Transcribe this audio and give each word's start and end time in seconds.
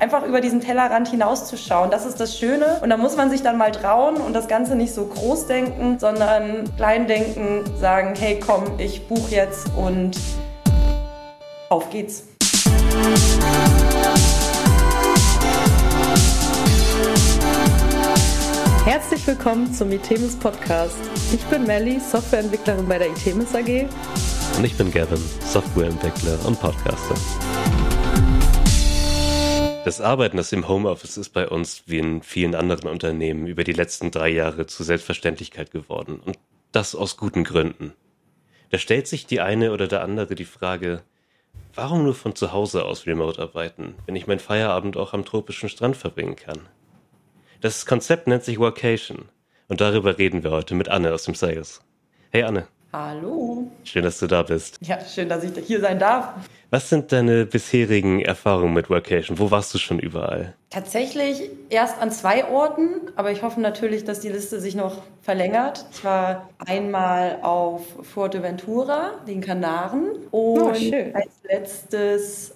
einfach 0.00 0.24
über 0.24 0.40
diesen 0.40 0.60
Tellerrand 0.60 1.08
hinauszuschauen. 1.08 1.90
Das 1.90 2.06
ist 2.06 2.18
das 2.18 2.36
Schöne. 2.36 2.80
Und 2.82 2.90
da 2.90 2.96
muss 2.96 3.16
man 3.16 3.30
sich 3.30 3.42
dann 3.42 3.58
mal 3.58 3.70
trauen 3.70 4.16
und 4.16 4.32
das 4.32 4.48
Ganze 4.48 4.74
nicht 4.74 4.94
so 4.94 5.04
groß 5.04 5.46
denken, 5.46 5.98
sondern 5.98 6.64
klein 6.76 7.06
denken, 7.06 7.64
sagen, 7.78 8.14
hey 8.18 8.40
komm, 8.40 8.64
ich 8.78 9.06
buche 9.06 9.34
jetzt 9.34 9.68
und 9.76 10.18
auf 11.68 11.90
geht's. 11.90 12.24
Herzlich 18.86 19.24
willkommen 19.26 19.72
zum 19.72 19.92
Itemis 19.92 20.36
Podcast. 20.36 20.96
Ich 21.32 21.44
bin 21.44 21.64
Melly, 21.64 22.00
Softwareentwicklerin 22.00 22.88
bei 22.88 22.98
der 22.98 23.08
Itemis 23.08 23.54
AG. 23.54 23.86
Und 24.56 24.64
ich 24.64 24.76
bin 24.76 24.90
Gavin, 24.90 25.22
Softwareentwickler 25.46 26.38
und 26.44 26.58
Podcaster. 26.58 27.14
Das 29.82 30.02
Arbeiten 30.02 30.38
aus 30.38 30.50
dem 30.50 30.68
Homeoffice 30.68 31.16
ist 31.16 31.30
bei 31.30 31.48
uns 31.48 31.84
wie 31.86 31.98
in 31.98 32.22
vielen 32.22 32.54
anderen 32.54 32.86
Unternehmen 32.86 33.46
über 33.46 33.64
die 33.64 33.72
letzten 33.72 34.10
drei 34.10 34.28
Jahre 34.28 34.66
zur 34.66 34.84
Selbstverständlichkeit 34.84 35.70
geworden. 35.70 36.20
Und 36.20 36.38
das 36.70 36.94
aus 36.94 37.16
guten 37.16 37.44
Gründen. 37.44 37.94
Da 38.68 38.76
stellt 38.76 39.06
sich 39.06 39.24
die 39.24 39.40
eine 39.40 39.72
oder 39.72 39.88
der 39.88 40.02
andere 40.02 40.34
die 40.34 40.44
Frage, 40.44 41.02
warum 41.74 42.04
nur 42.04 42.14
von 42.14 42.34
zu 42.36 42.52
Hause 42.52 42.84
aus 42.84 43.06
remote 43.06 43.40
arbeiten, 43.40 43.94
wenn 44.04 44.16
ich 44.16 44.26
meinen 44.26 44.38
Feierabend 44.38 44.98
auch 44.98 45.14
am 45.14 45.24
tropischen 45.24 45.70
Strand 45.70 45.96
verbringen 45.96 46.36
kann? 46.36 46.68
Das 47.62 47.86
Konzept 47.86 48.26
nennt 48.26 48.44
sich 48.44 48.58
Workation. 48.58 49.30
Und 49.68 49.80
darüber 49.80 50.18
reden 50.18 50.42
wir 50.42 50.50
heute 50.50 50.74
mit 50.74 50.90
Anne 50.90 51.14
aus 51.14 51.24
dem 51.24 51.34
Sales. 51.34 51.80
Hey 52.30 52.42
Anne. 52.42 52.68
Hallo. 52.92 53.70
Schön, 53.84 54.02
dass 54.02 54.18
du 54.18 54.26
da 54.26 54.42
bist. 54.42 54.78
Ja, 54.80 54.98
schön, 55.04 55.28
dass 55.28 55.44
ich 55.44 55.52
hier 55.64 55.80
sein 55.80 56.00
darf. 56.00 56.34
Was 56.70 56.88
sind 56.88 57.12
deine 57.12 57.46
bisherigen 57.46 58.20
Erfahrungen 58.20 58.74
mit 58.74 58.90
Workation? 58.90 59.38
Wo 59.38 59.50
warst 59.50 59.72
du 59.74 59.78
schon 59.78 60.00
überall? 60.00 60.54
Tatsächlich 60.70 61.50
erst 61.68 62.00
an 62.00 62.10
zwei 62.10 62.48
Orten, 62.48 63.12
aber 63.14 63.30
ich 63.30 63.42
hoffe 63.42 63.60
natürlich, 63.60 64.04
dass 64.04 64.20
die 64.20 64.28
Liste 64.28 64.60
sich 64.60 64.74
noch 64.74 65.02
verlängert. 65.22 65.86
Ich 65.92 66.04
war 66.04 66.48
einmal 66.58 67.38
auf 67.42 67.82
Fuerteventura, 68.02 69.12
den 69.26 69.40
Kanaren, 69.40 70.10
und 70.30 70.60
oh, 70.60 70.68
als 70.68 71.30
letztes 71.48 72.54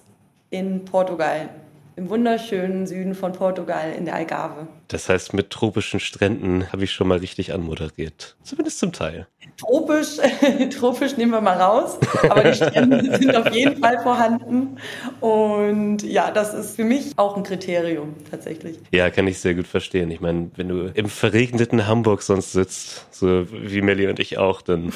in 0.49 0.83
Portugal 0.83 1.49
im 1.97 2.09
wunderschönen 2.09 2.87
Süden 2.87 3.15
von 3.15 3.31
Portugal 3.31 3.93
in 3.97 4.05
der 4.05 4.15
Algarve. 4.15 4.67
Das 4.89 5.07
heißt, 5.07 5.33
mit 5.33 5.49
tropischen 5.49 5.99
Stränden 5.99 6.71
habe 6.71 6.83
ich 6.83 6.91
schon 6.91 7.07
mal 7.07 7.19
richtig 7.19 7.53
anmoderiert. 7.53 8.35
Zumindest 8.43 8.79
zum 8.79 8.91
Teil. 8.91 9.27
Tropisch, 9.57 10.17
tropisch 10.77 11.15
nehmen 11.15 11.31
wir 11.31 11.41
mal 11.41 11.57
raus, 11.57 11.97
aber 12.29 12.43
die 12.43 12.53
Strände 12.53 13.17
sind 13.19 13.35
auf 13.35 13.53
jeden 13.53 13.81
Fall 13.81 14.01
vorhanden. 14.01 14.77
Und 15.21 16.03
ja, 16.03 16.31
das 16.31 16.53
ist 16.53 16.75
für 16.75 16.83
mich 16.83 17.13
auch 17.15 17.37
ein 17.37 17.43
Kriterium 17.43 18.15
tatsächlich. 18.29 18.77
Ja, 18.91 19.09
kann 19.09 19.27
ich 19.27 19.39
sehr 19.39 19.53
gut 19.53 19.67
verstehen. 19.67 20.11
Ich 20.11 20.19
meine, 20.19 20.51
wenn 20.55 20.67
du 20.67 20.91
im 20.93 21.07
verregneten 21.07 21.87
Hamburg 21.87 22.21
sonst 22.21 22.51
sitzt, 22.51 23.05
so 23.11 23.47
wie 23.51 23.81
Melly 23.81 24.07
und 24.07 24.19
ich 24.19 24.37
auch, 24.37 24.61
dann 24.61 24.91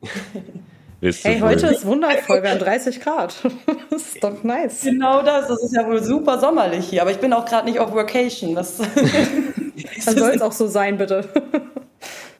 Hey, 1.02 1.40
heute 1.40 1.68
ist 1.68 1.86
wundervoll, 1.86 2.42
wir 2.42 2.50
haben 2.50 2.58
30 2.58 3.00
Grad. 3.00 3.34
das 3.90 4.02
ist 4.02 4.22
doch 4.22 4.42
nice. 4.42 4.82
Genau 4.82 5.22
das, 5.22 5.48
das 5.48 5.62
ist 5.62 5.74
ja 5.74 5.86
wohl 5.86 6.02
super 6.02 6.38
sommerlich 6.38 6.86
hier, 6.88 7.00
aber 7.00 7.10
ich 7.10 7.18
bin 7.18 7.32
auch 7.32 7.46
gerade 7.46 7.66
nicht 7.66 7.78
auf 7.78 7.92
Workation. 7.92 8.54
Das 8.54 8.76
Dann 10.04 10.16
soll 10.16 10.30
es 10.30 10.42
auch 10.42 10.52
so 10.52 10.66
sein, 10.66 10.98
bitte. 10.98 11.26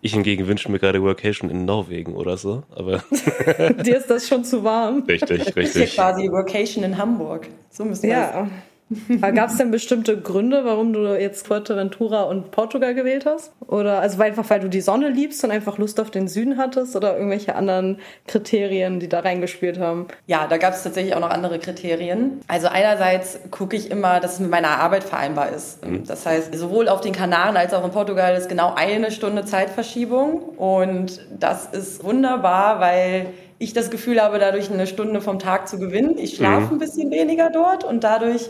Ich 0.03 0.13
hingegen 0.13 0.47
wünsche 0.47 0.71
mir 0.71 0.79
gerade 0.79 1.03
Workation 1.03 1.51
in 1.51 1.65
Norwegen 1.65 2.15
oder 2.15 2.37
so, 2.37 2.63
aber. 2.71 3.03
Dir 3.83 3.99
ist 3.99 4.11
das 4.11 4.29
schon 4.29 4.45
zu 4.45 4.63
warm. 4.63 5.05
Richtig, 5.09 5.31
richtig. 5.41 5.55
Das 5.55 5.65
ist 5.65 5.77
hier 5.77 5.87
quasi 5.87 6.31
Workation 6.31 6.85
in 6.85 6.99
Hamburg. 6.99 7.49
So 7.71 7.85
müssen 7.85 8.05
wir 8.05 8.11
Ja. 8.11 8.49
Gab 9.21 9.51
es 9.51 9.57
denn 9.57 9.71
bestimmte 9.71 10.21
Gründe, 10.21 10.65
warum 10.65 10.93
du 10.93 11.19
jetzt 11.19 11.47
Fuerteventura 11.47 12.23
und 12.23 12.51
Portugal 12.51 12.95
gewählt 12.95 13.25
hast? 13.25 13.53
Oder 13.67 14.01
also 14.01 14.21
einfach, 14.21 14.49
weil 14.51 14.61
du 14.61 14.69
die 14.69 14.81
Sonne 14.81 15.09
liebst 15.09 15.45
und 15.45 15.51
einfach 15.51 15.79
Lust 15.79 16.01
auf 16.01 16.11
den 16.11 16.27
Süden 16.27 16.57
hattest 16.57 16.97
oder 16.97 17.17
irgendwelche 17.17 17.55
anderen 17.55 17.99
Kriterien, 18.27 18.99
die 18.99 19.09
da 19.09 19.21
reingespielt 19.21 19.79
haben? 19.79 20.09
Ja, 20.27 20.47
da 20.49 20.57
gab 20.59 20.75
es 20.75 20.83
tatsächlich 20.83 21.15
auch 21.15 21.21
noch 21.21 21.31
andere 21.31 21.59
Kriterien. 21.59 22.41
Also 22.49 22.67
einerseits 22.69 23.39
gucke 23.51 23.77
ich 23.77 23.91
immer, 23.91 24.19
dass 24.19 24.35
es 24.35 24.41
mit 24.41 24.51
meiner 24.51 24.79
Arbeit 24.79 25.05
vereinbar 25.05 25.51
ist. 25.51 25.87
Mhm. 25.87 26.05
Das 26.07 26.27
heißt, 26.27 26.55
sowohl 26.55 26.89
auf 26.89 27.01
den 27.01 27.13
Kanaren 27.13 27.57
als 27.57 27.73
auch 27.73 27.85
in 27.85 27.93
Portugal 27.93 28.35
ist 28.35 28.49
genau 28.49 28.75
eine 28.75 29.13
Stunde 29.13 29.45
Zeitverschiebung 29.45 30.41
und 30.57 31.21
das 31.39 31.67
ist 31.67 32.03
wunderbar, 32.03 32.81
weil 32.81 33.27
ich 33.61 33.75
das 33.75 33.91
Gefühl 33.91 34.23
habe, 34.23 34.39
dadurch 34.39 34.73
eine 34.73 34.87
Stunde 34.87 35.21
vom 35.21 35.39
Tag 35.39 35.69
zu 35.69 35.79
gewinnen. 35.79 36.17
Ich 36.17 36.35
schlafe 36.35 36.69
mhm. 36.69 36.73
ein 36.73 36.79
bisschen 36.79 37.11
weniger 37.11 37.51
dort 37.51 37.85
und 37.85 38.03
dadurch 38.03 38.49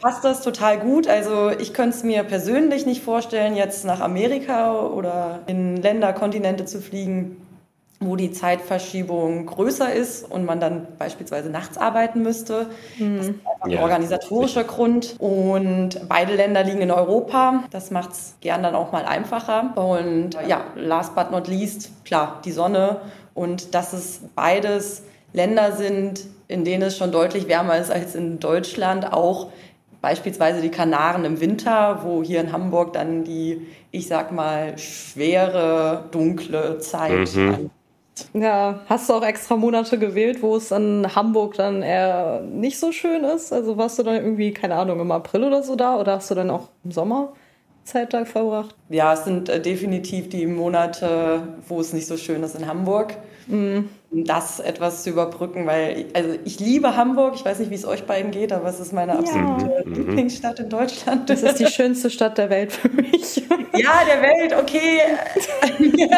passt 0.00 0.24
das 0.24 0.40
total 0.40 0.78
gut. 0.78 1.06
Also 1.06 1.50
ich 1.50 1.74
könnte 1.74 1.94
es 1.94 2.02
mir 2.02 2.24
persönlich 2.24 2.86
nicht 2.86 3.02
vorstellen, 3.02 3.54
jetzt 3.54 3.84
nach 3.84 4.00
Amerika 4.00 4.80
oder 4.80 5.40
in 5.46 5.76
Länder, 5.76 6.14
Kontinente 6.14 6.64
zu 6.64 6.80
fliegen, 6.80 7.36
wo 8.00 8.16
die 8.16 8.32
Zeitverschiebung 8.32 9.44
größer 9.44 9.92
ist 9.92 10.24
und 10.30 10.46
man 10.46 10.58
dann 10.58 10.86
beispielsweise 10.98 11.50
nachts 11.50 11.76
arbeiten 11.76 12.22
müsste. 12.22 12.66
Mhm. 12.98 13.16
Das 13.18 13.26
ist 13.26 13.34
einfach 13.34 13.64
ein 13.64 13.70
ja, 13.72 13.82
organisatorischer 13.82 14.64
Grund. 14.64 15.16
Und 15.18 16.00
beide 16.08 16.34
Länder 16.34 16.64
liegen 16.64 16.80
in 16.80 16.90
Europa. 16.90 17.64
Das 17.70 17.90
macht 17.90 18.12
es 18.12 18.36
gern 18.40 18.62
dann 18.62 18.74
auch 18.74 18.90
mal 18.90 19.04
einfacher. 19.04 19.76
Und 19.76 20.30
ja, 20.48 20.62
last 20.76 21.14
but 21.14 21.30
not 21.30 21.46
least, 21.46 21.90
klar, 22.06 22.40
die 22.42 22.52
Sonne 22.52 23.02
und 23.36 23.74
dass 23.74 23.92
es 23.92 24.22
beides 24.34 25.04
Länder 25.32 25.72
sind, 25.72 26.26
in 26.48 26.64
denen 26.64 26.82
es 26.82 26.96
schon 26.96 27.12
deutlich 27.12 27.46
wärmer 27.46 27.78
ist 27.78 27.92
als 27.92 28.16
in 28.16 28.40
Deutschland, 28.40 29.12
auch 29.12 29.48
beispielsweise 30.00 30.60
die 30.60 30.70
Kanaren 30.70 31.24
im 31.24 31.40
Winter, 31.40 32.00
wo 32.02 32.22
hier 32.22 32.40
in 32.40 32.52
Hamburg 32.52 32.92
dann 32.92 33.22
die, 33.22 33.66
ich 33.90 34.08
sag 34.08 34.32
mal, 34.32 34.76
schwere, 34.78 36.04
dunkle 36.10 36.78
Zeit 36.78 37.34
mhm. 37.34 37.70
Ja, 38.32 38.80
hast 38.88 39.10
du 39.10 39.14
auch 39.14 39.22
extra 39.22 39.56
Monate 39.56 39.98
gewählt, 39.98 40.42
wo 40.42 40.56
es 40.56 40.70
in 40.70 41.14
Hamburg 41.14 41.54
dann 41.54 41.82
eher 41.82 42.40
nicht 42.40 42.78
so 42.78 42.90
schön 42.90 43.24
ist? 43.24 43.52
Also 43.52 43.76
warst 43.76 43.98
du 43.98 44.02
dann 44.02 44.14
irgendwie, 44.14 44.52
keine 44.52 44.76
Ahnung, 44.76 45.00
im 45.00 45.10
April 45.10 45.44
oder 45.44 45.62
so 45.62 45.76
da 45.76 45.96
oder 45.96 46.14
hast 46.14 46.30
du 46.30 46.34
dann 46.34 46.50
auch 46.50 46.68
im 46.82 46.92
Sommer? 46.92 47.34
Zeit 47.86 48.12
da 48.12 48.24
verbracht? 48.24 48.74
Ja, 48.88 49.14
es 49.14 49.24
sind 49.24 49.48
äh, 49.48 49.60
definitiv 49.60 50.28
die 50.28 50.46
Monate, 50.46 51.42
wo 51.68 51.80
es 51.80 51.92
nicht 51.92 52.06
so 52.06 52.16
schön 52.16 52.42
ist 52.42 52.56
in 52.56 52.66
Hamburg. 52.66 53.16
Mhm. 53.46 53.88
Um 54.10 54.24
das 54.24 54.60
etwas 54.60 55.04
zu 55.04 55.10
überbrücken, 55.10 55.66
weil 55.66 56.06
also 56.14 56.30
ich 56.44 56.58
liebe 56.58 56.96
Hamburg. 56.96 57.34
Ich 57.36 57.44
weiß 57.44 57.60
nicht, 57.60 57.70
wie 57.70 57.76
es 57.76 57.84
euch 57.84 58.04
beiden 58.04 58.30
geht, 58.32 58.52
aber 58.52 58.68
es 58.68 58.80
ist 58.80 58.92
meine 58.92 59.18
absolute 59.18 59.66
ja. 59.66 59.82
Mhm. 59.84 59.94
Lieblingsstadt 59.94 60.60
in 60.60 60.68
Deutschland. 60.68 61.30
Das 61.30 61.42
ist 61.42 61.60
die 61.60 61.66
schönste 61.66 62.10
Stadt 62.10 62.38
der 62.38 62.50
Welt 62.50 62.72
für 62.72 62.88
mich. 62.88 63.42
Ja, 63.78 64.00
der 64.06 64.22
Welt, 64.22 64.54
okay. 64.58 65.00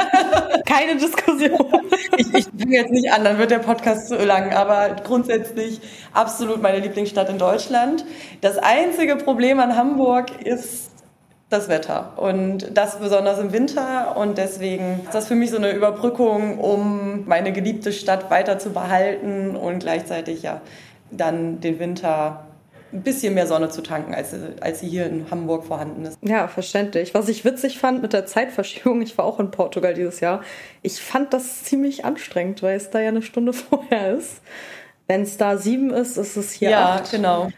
Keine 0.65 0.95
Diskussion. 0.95 1.83
Ich, 2.17 2.33
ich 2.33 2.45
fange 2.45 2.77
jetzt 2.77 2.93
nicht 2.93 3.11
an, 3.11 3.25
dann 3.25 3.37
wird 3.39 3.51
der 3.51 3.59
Podcast 3.59 4.07
zu 4.07 4.15
lang, 4.15 4.53
aber 4.53 4.95
grundsätzlich 5.03 5.81
absolut 6.12 6.62
meine 6.62 6.78
Lieblingsstadt 6.78 7.28
in 7.28 7.39
Deutschland. 7.39 8.05
Das 8.43 8.59
einzige 8.59 9.17
Problem 9.17 9.59
an 9.59 9.77
Hamburg 9.77 10.27
ist 10.45 10.93
das 11.50 11.69
Wetter 11.69 12.12
und 12.16 12.76
das 12.76 12.98
besonders 12.98 13.38
im 13.38 13.53
Winter 13.53 14.16
und 14.16 14.36
deswegen 14.36 15.00
ist 15.04 15.14
das 15.14 15.28
für 15.28 15.34
mich 15.34 15.50
so 15.50 15.56
eine 15.56 15.72
Überbrückung, 15.72 16.59
um 16.59 17.26
meine 17.26 17.53
geliebte 17.53 17.92
Stadt 17.92 18.31
weiter 18.31 18.59
zu 18.59 18.70
behalten 18.70 19.56
und 19.56 19.78
gleichzeitig 19.78 20.42
ja 20.42 20.60
dann 21.10 21.60
den 21.60 21.78
Winter 21.78 22.44
ein 22.92 23.03
bisschen 23.03 23.34
mehr 23.34 23.47
Sonne 23.47 23.69
zu 23.69 23.82
tanken, 23.82 24.14
als, 24.14 24.34
als 24.60 24.81
sie 24.81 24.88
hier 24.88 25.06
in 25.06 25.31
Hamburg 25.31 25.64
vorhanden 25.64 26.06
ist. 26.06 26.19
Ja, 26.22 26.48
verständlich. 26.48 27.12
Was 27.14 27.28
ich 27.28 27.44
witzig 27.44 27.78
fand 27.78 28.00
mit 28.03 28.12
der 28.12 28.26
Zeitverschiebung, 28.26 29.03
ich 29.03 29.16
war 29.19 29.25
auch 29.25 29.41
in 29.41 29.50
Portugal 29.50 29.94
dieses 29.94 30.20
Jahr, 30.20 30.42
ich 30.82 31.00
fand 31.00 31.34
das 31.34 31.65
ziemlich 31.65 32.04
anstrengend, 32.04 32.62
weil 32.62 32.76
es 32.76 32.91
da 32.91 33.00
ja 33.00 33.09
eine 33.09 33.22
Stunde 33.22 33.53
vorher 33.54 34.15
ist. 34.15 34.41
Wenn 35.06 35.22
es 35.22 35.38
da 35.38 35.56
sieben 35.56 35.91
ist, 35.91 36.19
ist 36.19 36.36
es 36.36 36.53
hier 36.53 36.70
ja, 36.70 36.94
acht. 36.94 37.12
Ja, 37.12 37.19
genau. 37.19 37.48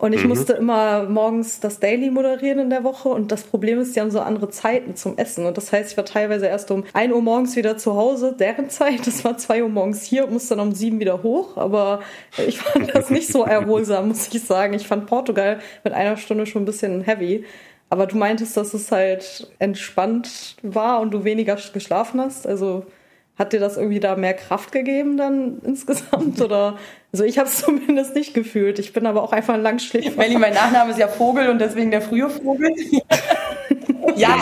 Und 0.00 0.14
ich 0.14 0.22
mhm. 0.22 0.30
musste 0.30 0.54
immer 0.54 1.02
morgens 1.02 1.60
das 1.60 1.78
Daily 1.78 2.10
moderieren 2.10 2.58
in 2.58 2.70
der 2.70 2.84
Woche 2.84 3.10
und 3.10 3.30
das 3.30 3.42
Problem 3.42 3.78
ist, 3.78 3.94
die 3.94 4.00
haben 4.00 4.10
so 4.10 4.20
andere 4.20 4.48
Zeiten 4.48 4.96
zum 4.96 5.18
Essen. 5.18 5.44
Und 5.44 5.58
das 5.58 5.72
heißt, 5.72 5.90
ich 5.90 5.96
war 5.98 6.06
teilweise 6.06 6.46
erst 6.46 6.70
um 6.70 6.84
1 6.94 7.12
Uhr 7.12 7.20
morgens 7.20 7.54
wieder 7.54 7.76
zu 7.76 7.94
Hause, 7.94 8.34
deren 8.38 8.70
Zeit. 8.70 9.06
Das 9.06 9.22
war 9.24 9.36
2 9.36 9.62
Uhr 9.62 9.68
morgens 9.68 10.02
hier 10.02 10.24
und 10.24 10.32
musste 10.32 10.56
dann 10.56 10.68
um 10.68 10.74
7 10.74 11.00
wieder 11.00 11.22
hoch. 11.22 11.58
Aber 11.58 12.00
ich 12.46 12.58
fand 12.58 12.94
das 12.94 13.10
nicht 13.10 13.28
so 13.28 13.44
erholsam, 13.44 14.08
muss 14.08 14.32
ich 14.32 14.42
sagen. 14.42 14.72
Ich 14.72 14.86
fand 14.86 15.06
Portugal 15.06 15.58
mit 15.84 15.92
einer 15.92 16.16
Stunde 16.16 16.46
schon 16.46 16.62
ein 16.62 16.66
bisschen 16.66 17.02
heavy. 17.02 17.44
Aber 17.90 18.06
du 18.06 18.16
meintest, 18.16 18.56
dass 18.56 18.72
es 18.72 18.90
halt 18.90 19.52
entspannt 19.58 20.56
war 20.62 21.00
und 21.00 21.10
du 21.10 21.24
weniger 21.24 21.58
geschlafen 21.74 22.22
hast. 22.22 22.46
Also 22.46 22.86
hat 23.36 23.52
dir 23.52 23.60
das 23.60 23.76
irgendwie 23.76 24.00
da 24.00 24.16
mehr 24.16 24.34
Kraft 24.34 24.72
gegeben 24.72 25.16
dann 25.16 25.60
insgesamt? 25.64 26.40
Oder 26.40 26.78
also 27.12 27.24
ich 27.24 27.38
habe 27.38 27.48
es 27.48 27.58
zumindest 27.64 28.14
nicht 28.14 28.34
gefühlt. 28.34 28.78
Ich 28.78 28.92
bin 28.92 29.06
aber 29.06 29.22
auch 29.22 29.32
einfach 29.32 29.54
ein 29.54 29.62
Langschläfer. 29.62 30.16
Melli, 30.16 30.38
mein 30.38 30.54
Nachname 30.54 30.90
ist 30.92 30.98
ja 30.98 31.08
Vogel 31.08 31.48
und 31.48 31.58
deswegen 31.58 31.90
der 31.90 32.02
frühe 32.02 32.30
Vogel. 32.30 32.72
ja, 34.16 34.36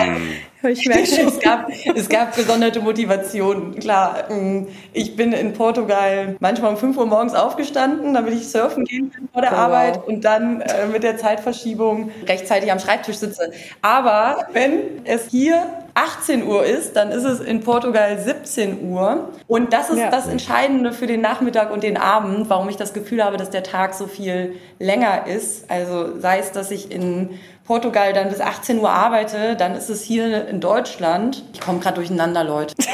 Ich 0.63 0.87
merke 0.87 1.03
es 1.03 1.39
gab, 1.39 1.71
es 1.95 2.09
gab 2.09 2.35
gesonderte 2.35 2.81
Motivationen. 2.81 3.79
Klar, 3.79 4.25
ähm, 4.29 4.67
ich 4.93 5.15
bin 5.15 5.33
in 5.33 5.53
Portugal 5.53 6.37
manchmal 6.41 6.73
um 6.73 6.77
5 6.77 6.97
Uhr 6.97 7.07
morgens 7.07 7.35
aufgestanden, 7.35 8.13
damit 8.15 8.35
ich 8.35 8.49
surfen 8.49 8.85
gehen 8.85 9.13
kann 9.13 9.29
vor 9.33 9.43
der 9.43 9.53
oh, 9.53 9.57
Arbeit 9.57 9.97
wow. 9.99 10.09
und 10.09 10.25
dann 10.25 10.61
äh, 10.61 10.87
mit 10.87 11.05
der 11.05 11.17
Zeitverschiebung 11.17 12.11
rechtzeitig 12.27 12.73
am 12.73 12.81
Schreibtisch 12.81 13.17
sitze. 13.17 13.53
Aber 13.83 14.49
wenn 14.53 15.05
es 15.05 15.29
hier 15.31 15.65
18 15.99 16.47
Uhr 16.47 16.65
ist, 16.65 16.95
dann 16.95 17.11
ist 17.11 17.25
es 17.25 17.41
in 17.41 17.61
Portugal 17.61 18.19
17 18.19 18.89
Uhr. 18.89 19.31
Und 19.49 19.73
das 19.73 19.91
ist 19.91 19.99
ja. 19.99 20.11
das 20.11 20.29
Entscheidende 20.29 20.93
für 20.93 21.09
den 21.09 21.21
Nachmittag 21.21 21.73
und 21.73 21.83
den 21.83 21.97
Abend, 21.97 22.49
warum 22.49 22.69
ich 22.69 22.77
das 22.77 22.95
Gefühl 22.95 23.25
habe, 23.25 23.37
dass 23.37 23.51
der 23.51 23.65
Tag 23.65 23.95
so 23.95 24.07
viel 24.07 24.55
länger 24.79 25.27
ist. 25.27 25.69
Also 25.69 26.19
sei 26.21 26.39
es, 26.39 26.53
dass 26.53 26.71
ich 26.71 26.93
in 26.93 27.31
Portugal 27.69 28.15
dann 28.15 28.31
bis 28.31 28.41
18 28.41 28.79
Uhr 28.79 28.89
arbeite, 28.89 29.55
dann 29.55 29.75
ist 29.75 29.91
es 29.91 30.03
hier 30.03 30.49
in 30.49 30.59
Deutschland. 30.59 31.45
Ich 31.53 31.61
komme 31.61 31.81
gerade 31.81 31.97
durcheinander, 31.97 32.43
Leute. 32.43 32.75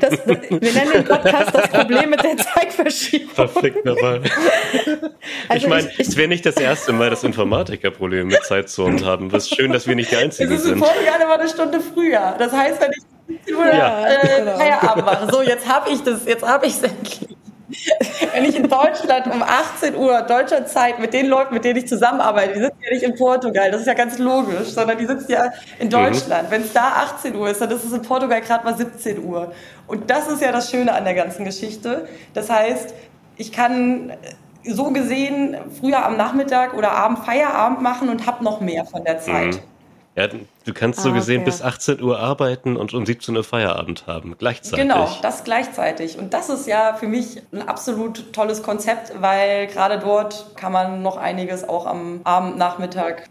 Das, 0.00 0.26
wir 0.26 0.72
nennen 0.72 0.92
den 0.92 1.04
Podcast 1.04 1.54
das 1.54 1.68
Problem 1.68 2.08
mit 2.08 2.22
der 2.24 2.36
Zeitverschiebung. 2.38 3.34
Verfickt 3.34 3.84
nochmal. 3.84 4.22
Also 5.48 5.66
ich 5.66 5.68
meine, 5.68 5.90
es 5.98 6.16
wäre 6.16 6.28
nicht 6.28 6.46
das 6.46 6.56
erste 6.56 6.92
Mal, 6.92 7.10
dass 7.10 7.24
Informatiker 7.24 7.90
Probleme 7.90 8.24
mit 8.24 8.44
Zeitzonen 8.44 9.04
haben. 9.04 9.28
Es 9.34 9.44
ist 9.44 9.56
schön, 9.56 9.72
dass 9.72 9.86
wir 9.86 9.94
nicht 9.94 10.10
die 10.10 10.16
Einzigen 10.16 10.48
sind. 10.48 10.58
Es 10.58 10.64
ist 10.64 10.72
in 10.72 10.80
Portugal 10.80 11.20
immer 11.20 11.38
eine 11.38 11.48
Stunde 11.48 11.80
früher. 11.80 12.34
Das 12.38 12.52
heißt, 12.52 12.80
wenn 12.80 12.92
ich 12.92 13.02
17 13.44 13.54
Uhr 13.54 13.66
ja. 13.66 14.06
äh, 14.06 14.56
Feierabend 14.56 15.04
mache, 15.04 15.28
so 15.30 15.42
jetzt 15.42 15.68
habe 15.68 15.90
ich 15.90 16.02
das, 16.02 16.24
jetzt 16.24 16.46
habe 16.46 16.66
ich 16.66 16.74
es 16.74 16.82
endlich. 16.82 17.28
Wenn 18.38 18.48
ich 18.48 18.54
in 18.54 18.68
Deutschland 18.68 19.26
um 19.26 19.42
18 19.42 19.96
Uhr 19.96 20.22
deutscher 20.22 20.64
Zeit 20.64 21.00
mit 21.00 21.12
den 21.12 21.26
Leuten, 21.26 21.54
mit 21.54 21.64
denen 21.64 21.76
ich 21.76 21.88
zusammenarbeite, 21.88 22.52
die 22.52 22.60
sitzen 22.60 22.78
ja 22.84 22.90
nicht 22.92 23.02
in 23.02 23.16
Portugal, 23.16 23.72
das 23.72 23.80
ist 23.80 23.88
ja 23.88 23.94
ganz 23.94 24.16
logisch, 24.20 24.68
sondern 24.68 24.96
die 24.96 25.06
sitzen 25.06 25.32
ja 25.32 25.50
in 25.80 25.90
Deutschland. 25.90 26.44
Mhm. 26.44 26.52
Wenn 26.52 26.62
es 26.62 26.72
da 26.72 26.86
18 27.16 27.34
Uhr 27.34 27.50
ist, 27.50 27.60
dann 27.60 27.68
ist 27.72 27.82
es 27.82 27.92
in 27.92 28.02
Portugal 28.02 28.40
gerade 28.40 28.64
mal 28.64 28.76
17 28.76 29.24
Uhr. 29.24 29.52
Und 29.88 30.08
das 30.08 30.28
ist 30.28 30.40
ja 30.40 30.52
das 30.52 30.70
Schöne 30.70 30.94
an 30.94 31.02
der 31.02 31.14
ganzen 31.14 31.44
Geschichte. 31.44 32.06
Das 32.32 32.48
heißt, 32.48 32.94
ich 33.38 33.50
kann 33.50 34.12
so 34.62 34.92
gesehen 34.92 35.56
früher 35.80 36.06
am 36.06 36.16
Nachmittag 36.16 36.74
oder 36.74 36.92
Abend 36.92 37.18
Feierabend 37.18 37.82
machen 37.82 38.08
und 38.08 38.24
habe 38.24 38.44
noch 38.44 38.60
mehr 38.60 38.84
von 38.84 39.02
der 39.02 39.18
Zeit. 39.18 39.56
Mhm. 39.56 39.60
Ja, 40.14 40.28
du 40.68 40.74
kannst 40.74 41.00
so 41.00 41.08
ah, 41.08 41.12
gesehen 41.12 41.40
okay. 41.40 41.50
bis 41.50 41.62
18 41.62 42.02
Uhr 42.02 42.20
arbeiten 42.20 42.76
und 42.76 42.92
um 42.92 43.06
17 43.06 43.34
Uhr 43.36 43.42
Feierabend 43.42 44.06
haben, 44.06 44.36
gleichzeitig. 44.38 44.78
Genau, 44.78 45.08
das 45.22 45.42
gleichzeitig. 45.42 46.18
Und 46.18 46.34
das 46.34 46.50
ist 46.50 46.68
ja 46.68 46.94
für 46.94 47.08
mich 47.08 47.42
ein 47.52 47.66
absolut 47.66 48.32
tolles 48.34 48.62
Konzept, 48.62 49.12
weil 49.20 49.66
gerade 49.66 49.98
dort 49.98 50.56
kann 50.56 50.72
man 50.72 51.02
noch 51.02 51.16
einiges 51.16 51.66
auch 51.66 51.86
am 51.86 52.20
Abend, 52.24 52.58
Nachmittag 52.58 53.28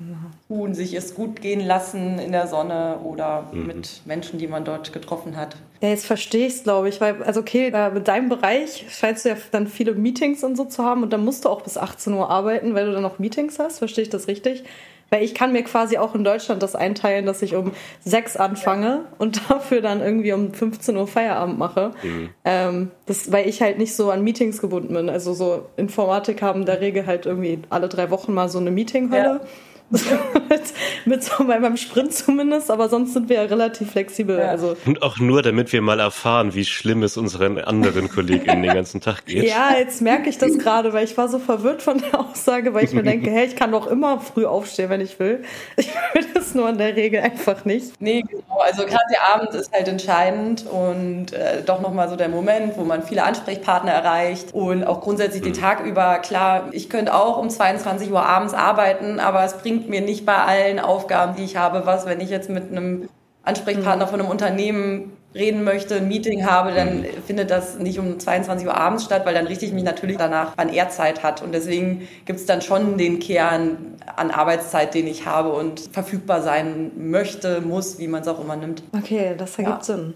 tun, 0.47 0.73
sich 0.73 0.95
es 0.95 1.13
gut 1.13 1.41
gehen 1.41 1.65
lassen 1.65 2.17
in 2.17 2.31
der 2.31 2.47
Sonne 2.47 2.99
oder 3.03 3.49
mhm. 3.51 3.67
mit 3.67 4.01
Menschen, 4.05 4.39
die 4.39 4.47
man 4.47 4.65
dort 4.65 4.91
getroffen 4.91 5.37
hat. 5.37 5.55
Ja, 5.81 5.89
jetzt 5.89 6.07
verstehe 6.07 6.47
ich 6.47 6.53
es, 6.53 6.63
glaube 6.63 6.89
ich, 6.89 6.99
weil, 6.99 7.21
also 7.21 7.41
okay, 7.41 7.71
mit 7.93 8.07
deinem 8.07 8.29
Bereich 8.29 8.85
scheinst 8.89 9.25
du 9.25 9.29
ja 9.29 9.35
dann 9.51 9.67
viele 9.67 9.93
Meetings 9.93 10.43
und 10.43 10.55
so 10.55 10.65
zu 10.65 10.83
haben 10.83 11.03
und 11.03 11.13
dann 11.13 11.23
musst 11.23 11.45
du 11.45 11.49
auch 11.49 11.61
bis 11.61 11.77
18 11.77 12.13
Uhr 12.13 12.31
arbeiten, 12.31 12.73
weil 12.73 12.87
du 12.87 12.93
dann 12.93 13.03
noch 13.03 13.19
Meetings 13.19 13.59
hast. 13.59 13.77
Verstehe 13.77 14.03
ich 14.03 14.09
das 14.09 14.27
richtig? 14.27 14.63
Weil 15.09 15.23
ich 15.23 15.33
kann 15.33 15.53
mir 15.53 15.63
quasi 15.63 15.97
auch 15.97 16.15
in 16.15 16.23
Deutschland 16.23 16.61
das 16.61 16.75
einteilen, 16.75 17.25
dass 17.25 17.41
ich 17.41 17.55
um 17.55 17.71
sechs 18.03 18.35
anfange 18.35 19.05
und 19.17 19.41
dafür 19.49 19.81
dann 19.81 20.01
irgendwie 20.01 20.33
um 20.33 20.53
15 20.53 20.97
Uhr 20.97 21.07
Feierabend 21.07 21.57
mache. 21.57 21.91
Mhm. 22.03 22.29
Ähm, 22.43 22.91
das, 23.05 23.31
weil 23.31 23.47
ich 23.47 23.61
halt 23.61 23.77
nicht 23.77 23.95
so 23.95 24.11
an 24.11 24.23
Meetings 24.23 24.59
gebunden 24.59 24.93
bin. 24.93 25.09
Also 25.09 25.33
so 25.33 25.67
Informatik 25.77 26.41
haben 26.41 26.61
in 26.61 26.65
der 26.65 26.81
Regel 26.81 27.05
halt 27.05 27.25
irgendwie 27.25 27.59
alle 27.69 27.87
drei 27.87 28.09
Wochen 28.09 28.33
mal 28.33 28.49
so 28.49 28.59
eine 28.59 28.71
Meetinghölle. 28.71 29.41
Ja 29.41 29.47
mit, 29.89 30.03
mit 31.05 31.23
so 31.23 31.45
beim 31.45 31.77
Sprint 31.77 32.13
zumindest, 32.13 32.69
aber 32.69 32.89
sonst 32.89 33.13
sind 33.13 33.29
wir 33.29 33.37
ja 33.37 33.43
relativ 33.43 33.91
flexibel. 33.91 34.39
Ja. 34.39 34.49
Also. 34.49 34.75
Und 34.85 35.01
auch 35.01 35.17
nur, 35.17 35.41
damit 35.41 35.71
wir 35.71 35.81
mal 35.81 35.99
erfahren, 35.99 36.53
wie 36.53 36.65
schlimm 36.65 37.03
es 37.03 37.17
unseren 37.17 37.57
anderen 37.57 38.09
KollegInnen 38.09 38.63
den 38.63 38.73
ganzen 38.73 39.01
Tag 39.01 39.25
geht. 39.25 39.43
Ja, 39.43 39.77
jetzt 39.77 40.01
merke 40.01 40.29
ich 40.29 40.37
das 40.37 40.57
gerade, 40.57 40.93
weil 40.93 41.05
ich 41.05 41.17
war 41.17 41.29
so 41.29 41.39
verwirrt 41.39 41.81
von 41.81 41.99
der 41.99 42.19
Aussage, 42.19 42.73
weil 42.73 42.83
ich 42.83 42.93
mir 42.93 43.03
denke, 43.03 43.29
hey, 43.29 43.45
ich 43.45 43.55
kann 43.55 43.71
doch 43.71 43.87
immer 43.87 44.19
früh 44.19 44.45
aufstehen, 44.45 44.89
wenn 44.89 45.01
ich 45.01 45.19
will. 45.19 45.43
Ich 45.77 45.89
will 46.13 46.25
das 46.33 46.53
nur 46.55 46.69
in 46.69 46.77
der 46.77 46.95
Regel 46.95 47.21
einfach 47.21 47.65
nicht. 47.65 47.99
Nee, 48.01 48.23
genau. 48.23 48.59
Also 48.59 48.85
gerade 48.85 49.03
der 49.11 49.35
Abend 49.35 49.53
ist 49.53 49.71
halt 49.71 49.87
entscheidend 49.87 50.65
und 50.65 51.31
äh, 51.33 51.61
doch 51.65 51.81
nochmal 51.81 52.09
so 52.09 52.15
der 52.15 52.29
Moment, 52.29 52.77
wo 52.77 52.83
man 52.83 53.03
viele 53.03 53.23
Ansprechpartner 53.23 53.91
erreicht 53.91 54.53
und 54.53 54.83
auch 54.83 55.01
grundsätzlich 55.01 55.43
den 55.43 55.53
mhm. 55.53 55.57
Tag 55.61 55.85
über. 55.85 56.19
Klar, 56.19 56.69
ich 56.71 56.89
könnte 56.89 57.13
auch 57.13 57.37
um 57.37 57.49
22 57.49 58.11
Uhr 58.11 58.25
abends 58.25 58.53
arbeiten, 58.53 59.19
aber 59.19 59.43
es 59.43 59.57
bringt 59.57 59.76
bringt 59.77 59.89
mir 59.89 60.01
nicht 60.01 60.25
bei 60.25 60.35
allen 60.35 60.79
Aufgaben, 60.79 61.35
die 61.35 61.43
ich 61.43 61.55
habe, 61.55 61.85
was, 61.85 62.05
wenn 62.05 62.19
ich 62.19 62.29
jetzt 62.29 62.49
mit 62.49 62.71
einem 62.71 63.09
Ansprechpartner 63.43 64.05
mhm. 64.05 64.09
von 64.09 64.19
einem 64.21 64.29
Unternehmen 64.29 65.13
reden 65.35 65.63
möchte, 65.63 65.97
ein 65.97 66.07
Meeting 66.07 66.45
habe, 66.45 66.73
dann 66.73 67.01
mhm. 67.01 67.05
findet 67.25 67.51
das 67.51 67.77
nicht 67.77 67.99
um 67.99 68.19
22 68.19 68.67
Uhr 68.67 68.75
abends 68.75 69.05
statt, 69.05 69.25
weil 69.25 69.35
dann 69.35 69.45
richte 69.45 69.65
ich 69.65 69.73
mich 69.73 69.83
natürlich 69.83 70.17
danach, 70.17 70.53
wann 70.57 70.69
er 70.69 70.89
Zeit 70.89 71.21
hat. 71.21 71.43
Und 71.43 71.53
deswegen 71.53 72.07
gibt 72.25 72.39
es 72.39 72.45
dann 72.45 72.61
schon 72.61 72.97
den 72.97 73.19
Kern 73.19 73.95
an 74.15 74.31
Arbeitszeit, 74.31 74.95
den 74.95 75.05
ich 75.05 75.25
habe 75.27 75.49
und 75.49 75.79
verfügbar 75.91 76.41
sein 76.41 76.91
möchte, 76.97 77.61
muss, 77.61 77.99
wie 77.99 78.07
man 78.07 78.21
es 78.21 78.27
auch 78.27 78.39
immer 78.39 78.55
nimmt. 78.55 78.81
Okay, 78.97 79.35
das 79.37 79.57
ergibt 79.59 79.87
ja. 79.87 79.95
Sinn. 79.95 80.15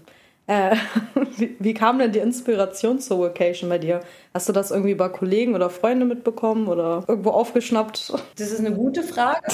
Äh, 0.52 0.76
wie, 1.36 1.56
wie, 1.58 1.74
kam 1.74 1.98
denn 1.98 2.12
die 2.12 2.18
Inspiration 2.18 3.00
zur 3.00 3.18
Vocation 3.18 3.70
bei 3.70 3.78
dir? 3.78 4.00
Hast 4.34 4.48
du 4.48 4.52
das 4.52 4.70
irgendwie 4.70 4.94
bei 4.94 5.08
Kollegen 5.08 5.54
oder 5.54 5.70
Freunden 5.70 6.08
mitbekommen 6.08 6.68
oder 6.68 7.04
irgendwo 7.08 7.30
aufgeschnappt? 7.30 8.12
Das 8.36 8.50
ist 8.50 8.60
eine 8.60 8.72
gute 8.72 9.02
Frage. 9.02 9.46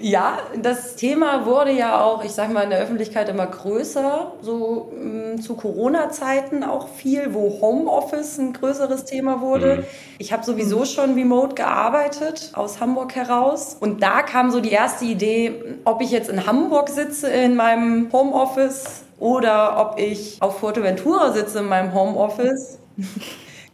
ja, 0.00 0.38
das 0.60 0.96
Thema 0.96 1.44
wurde 1.44 1.72
ja 1.72 2.02
auch, 2.02 2.24
ich 2.24 2.32
sage 2.32 2.52
mal, 2.52 2.62
in 2.62 2.70
der 2.70 2.80
Öffentlichkeit 2.80 3.28
immer 3.28 3.46
größer, 3.46 4.32
so 4.40 4.90
mh, 4.94 5.34
mm, 5.34 5.40
zu 5.42 5.54
Corona-Zeiten 5.54 6.64
auch 6.64 6.88
viel, 6.88 7.34
wo 7.34 7.60
Homeoffice 7.60 8.38
ein 8.38 8.54
größeres 8.54 9.04
Thema 9.04 9.40
wurde. 9.40 9.76
Mhm. 9.76 9.84
Ich 10.18 10.32
habe 10.32 10.44
sowieso 10.44 10.86
schon 10.86 11.14
remote 11.14 11.54
gearbeitet, 11.54 12.50
aus 12.54 12.80
Hamburg 12.80 13.14
heraus. 13.14 13.76
Und 13.78 14.02
da 14.02 14.22
kam 14.22 14.50
so 14.50 14.60
die 14.60 14.72
erste 14.72 15.04
Idee, 15.04 15.62
ob 15.84 16.00
ich 16.00 16.10
jetzt 16.10 16.30
in 16.30 16.46
Hamburg 16.46 16.88
sitze 16.88 17.28
in 17.28 17.54
meinem 17.54 18.10
Homeoffice 18.10 19.02
oder 19.18 19.78
ob 19.78 20.00
ich 20.00 20.38
auf 20.40 20.60
Fuerteventura 20.60 21.32
sitze 21.32 21.58
in 21.58 21.66
meinem 21.66 21.94
Homeoffice. 21.94 22.78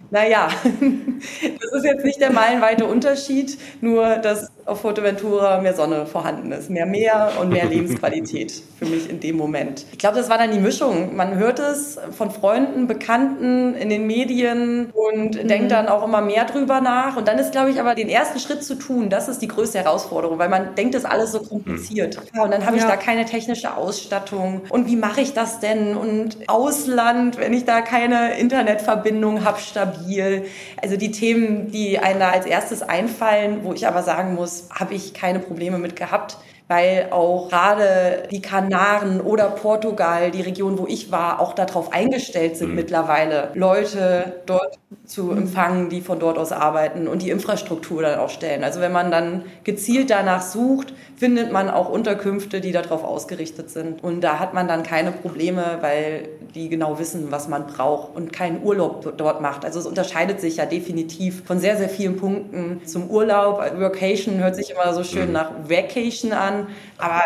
Naja, 0.09 0.49
das 0.63 1.73
ist 1.73 1.85
jetzt 1.85 2.05
nicht 2.05 2.21
der 2.21 2.33
meilenweite 2.33 2.85
Unterschied, 2.85 3.59
nur 3.81 4.17
dass 4.19 4.53
auf 4.67 4.81
Fuerteventura 4.81 5.61
mehr 5.61 5.75
Sonne 5.75 6.07
vorhanden 6.07 6.51
ist, 6.51 6.71
mehr 6.71 6.87
Meer 6.87 7.33
und 7.41 7.51
mehr 7.51 7.67
Lebensqualität 7.67 8.63
für 8.79 8.85
mich 8.85 9.09
in 9.09 9.21
dem 9.21 9.37
Moment. 9.37 9.87
Ich 9.93 9.99
glaube, 9.99 10.17
das 10.17 10.29
war 10.29 10.39
dann 10.39 10.51
die 10.51 10.59
Mischung. 10.59 11.15
Man 11.15 11.37
hört 11.37 11.61
es 11.61 11.99
von 12.11 12.31
Freunden, 12.33 12.89
Bekannten 12.89 13.75
in 13.75 13.89
den 13.89 14.07
Medien 14.07 14.91
und 14.93 15.43
mhm. 15.43 15.49
denkt 15.49 15.71
dann 15.71 15.89
auch 15.89 16.05
immer 16.05 16.21
mehr 16.21 16.45
drüber 16.45 16.81
nach. 16.81 17.17
Und 17.17 17.29
dann 17.29 17.39
ist, 17.39 17.53
glaube 17.53 17.71
ich, 17.71 17.81
aber 17.81 17.95
den 17.95 18.09
ersten 18.09 18.41
Schritt 18.41 18.65
zu 18.65 18.75
tun, 18.75 19.09
das 19.09 19.29
ist 19.29 19.41
die 19.41 19.49
größte 19.49 19.79
Herausforderung, 19.79 20.39
weil 20.39 20.49
man 20.49 20.75
denkt, 20.75 20.95
das 20.95 21.05
ist 21.05 21.09
alles 21.09 21.33
so 21.33 21.41
kompliziert. 21.41 22.17
Mhm. 22.17 22.37
Ja, 22.37 22.43
und 22.43 22.51
dann 22.51 22.67
habe 22.67 22.77
ich 22.77 22.83
ja. 22.83 22.89
da 22.89 22.97
keine 22.97 23.25
technische 23.25 23.77
Ausstattung. 23.77 24.63
Und 24.69 24.89
wie 24.89 24.97
mache 24.97 25.21
ich 25.21 25.33
das 25.33 25.61
denn? 25.61 25.97
Und 25.97 26.37
Ausland, 26.49 27.39
wenn 27.39 27.53
ich 27.53 27.65
da 27.65 27.83
keine 27.83 28.37
Internetverbindung 28.39 29.45
habe, 29.45 29.61
stabil. 29.61 30.45
Also 30.83 30.97
die 30.97 31.13
Themen, 31.13 31.71
die 31.71 32.01
einem 32.01 32.19
da 32.19 32.31
als 32.31 32.47
erstes 32.47 32.83
einfallen, 32.83 33.61
wo 33.63 33.73
ich 33.73 33.87
aber 33.87 34.03
sagen 34.03 34.35
muss, 34.35 34.56
habe 34.71 34.95
ich 34.95 35.15
keine 35.15 35.39
Probleme 35.39 35.79
mit 35.79 35.97
gehabt 35.97 36.39
weil 36.69 37.09
auch 37.11 37.49
gerade 37.49 38.25
die 38.31 38.43
Kanaren 38.43 39.21
oder 39.21 39.49
Portugal, 39.51 40.31
die 40.31 40.43
Region, 40.43 40.79
wo 40.79 40.87
ich 40.87 41.13
war, 41.13 41.41
auch 41.41 41.53
darauf 41.53 41.93
eingestellt 41.93 42.57
sind 42.57 42.71
mhm. 42.71 42.75
mittlerweile, 42.75 43.51
Leute 43.55 44.43
dort 44.47 44.79
zu 45.05 45.31
empfangen, 45.31 45.89
die 45.89 46.01
von 46.01 46.19
dort 46.19 46.39
aus 46.39 46.53
arbeiten 46.53 47.07
und 47.07 47.23
die 47.23 47.31
Infrastruktur 47.31 48.03
dann 48.03 48.19
auch 48.19 48.31
stellen. 48.31 48.65
Also 48.65 48.81
wenn 48.81 48.93
man 48.93 49.11
dann 49.11 49.45
gezielt 49.65 50.11
danach 50.11 50.43
sucht, 50.43 50.93
findet 51.17 51.53
man 51.53 51.71
auch 51.71 51.89
Unterkünfte, 51.89 52.61
die 52.61 52.73
darauf 52.73 53.05
ausgerichtet 53.05 53.71
sind. 53.71 54.03
Und 54.03 54.21
da 54.23 54.39
hat 54.39 54.53
man 54.53 54.69
dann 54.69 54.83
keine 54.83 55.13
Probleme, 55.13 55.79
weil 55.81 56.29
die 56.55 56.69
genau 56.69 56.99
wissen, 56.99 57.31
was 57.31 57.49
man 57.49 57.67
braucht 57.67 58.17
und 58.17 58.33
keinen 58.33 58.63
Urlaub 58.63 59.17
dort 59.17 59.41
macht. 59.41 59.65
Also 59.65 59.79
es 59.79 59.87
unterscheidet 59.87 60.41
sich 60.41 60.57
ja 60.57 60.67
definitiv 60.67 61.45
von 61.45 61.59
sehr, 61.59 61.77
sehr 61.77 61.89
vielen 61.89 62.17
Punkten 62.17 62.83
zum 62.85 63.09
Urlaub. 63.11 63.59
Vacation 63.79 64.39
hört 64.39 64.57
sich 64.57 64.71
immer 64.71 64.93
so 64.93 65.05
schön 65.05 65.29
mhm. 65.29 65.33
nach 65.33 65.51
Vacation 65.69 66.33
an, 66.33 66.56
aber 66.99 67.23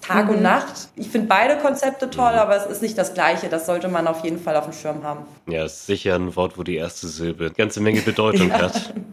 Tag 0.00 0.26
mhm. 0.26 0.36
und 0.36 0.42
Nacht. 0.42 0.88
Ich 0.96 1.08
finde 1.08 1.26
beide 1.26 1.56
Konzepte 1.58 2.08
toll, 2.08 2.32
aber 2.32 2.56
es 2.56 2.66
ist 2.66 2.82
nicht 2.82 2.96
das 2.96 3.14
Gleiche. 3.14 3.48
Das 3.48 3.66
sollte 3.66 3.88
man 3.88 4.06
auf 4.06 4.24
jeden 4.24 4.38
Fall 4.38 4.56
auf 4.56 4.64
dem 4.64 4.72
Schirm 4.72 5.02
haben. 5.02 5.24
Ja, 5.46 5.64
ist 5.64 5.86
sicher 5.86 6.14
ein 6.14 6.34
Wort, 6.36 6.56
wo 6.56 6.62
die 6.62 6.76
erste 6.76 7.08
Silbe 7.08 7.46
eine 7.46 7.54
ganze 7.54 7.80
Menge 7.80 8.00
Bedeutung 8.00 8.48
ja. 8.50 8.62
hat. 8.62 8.94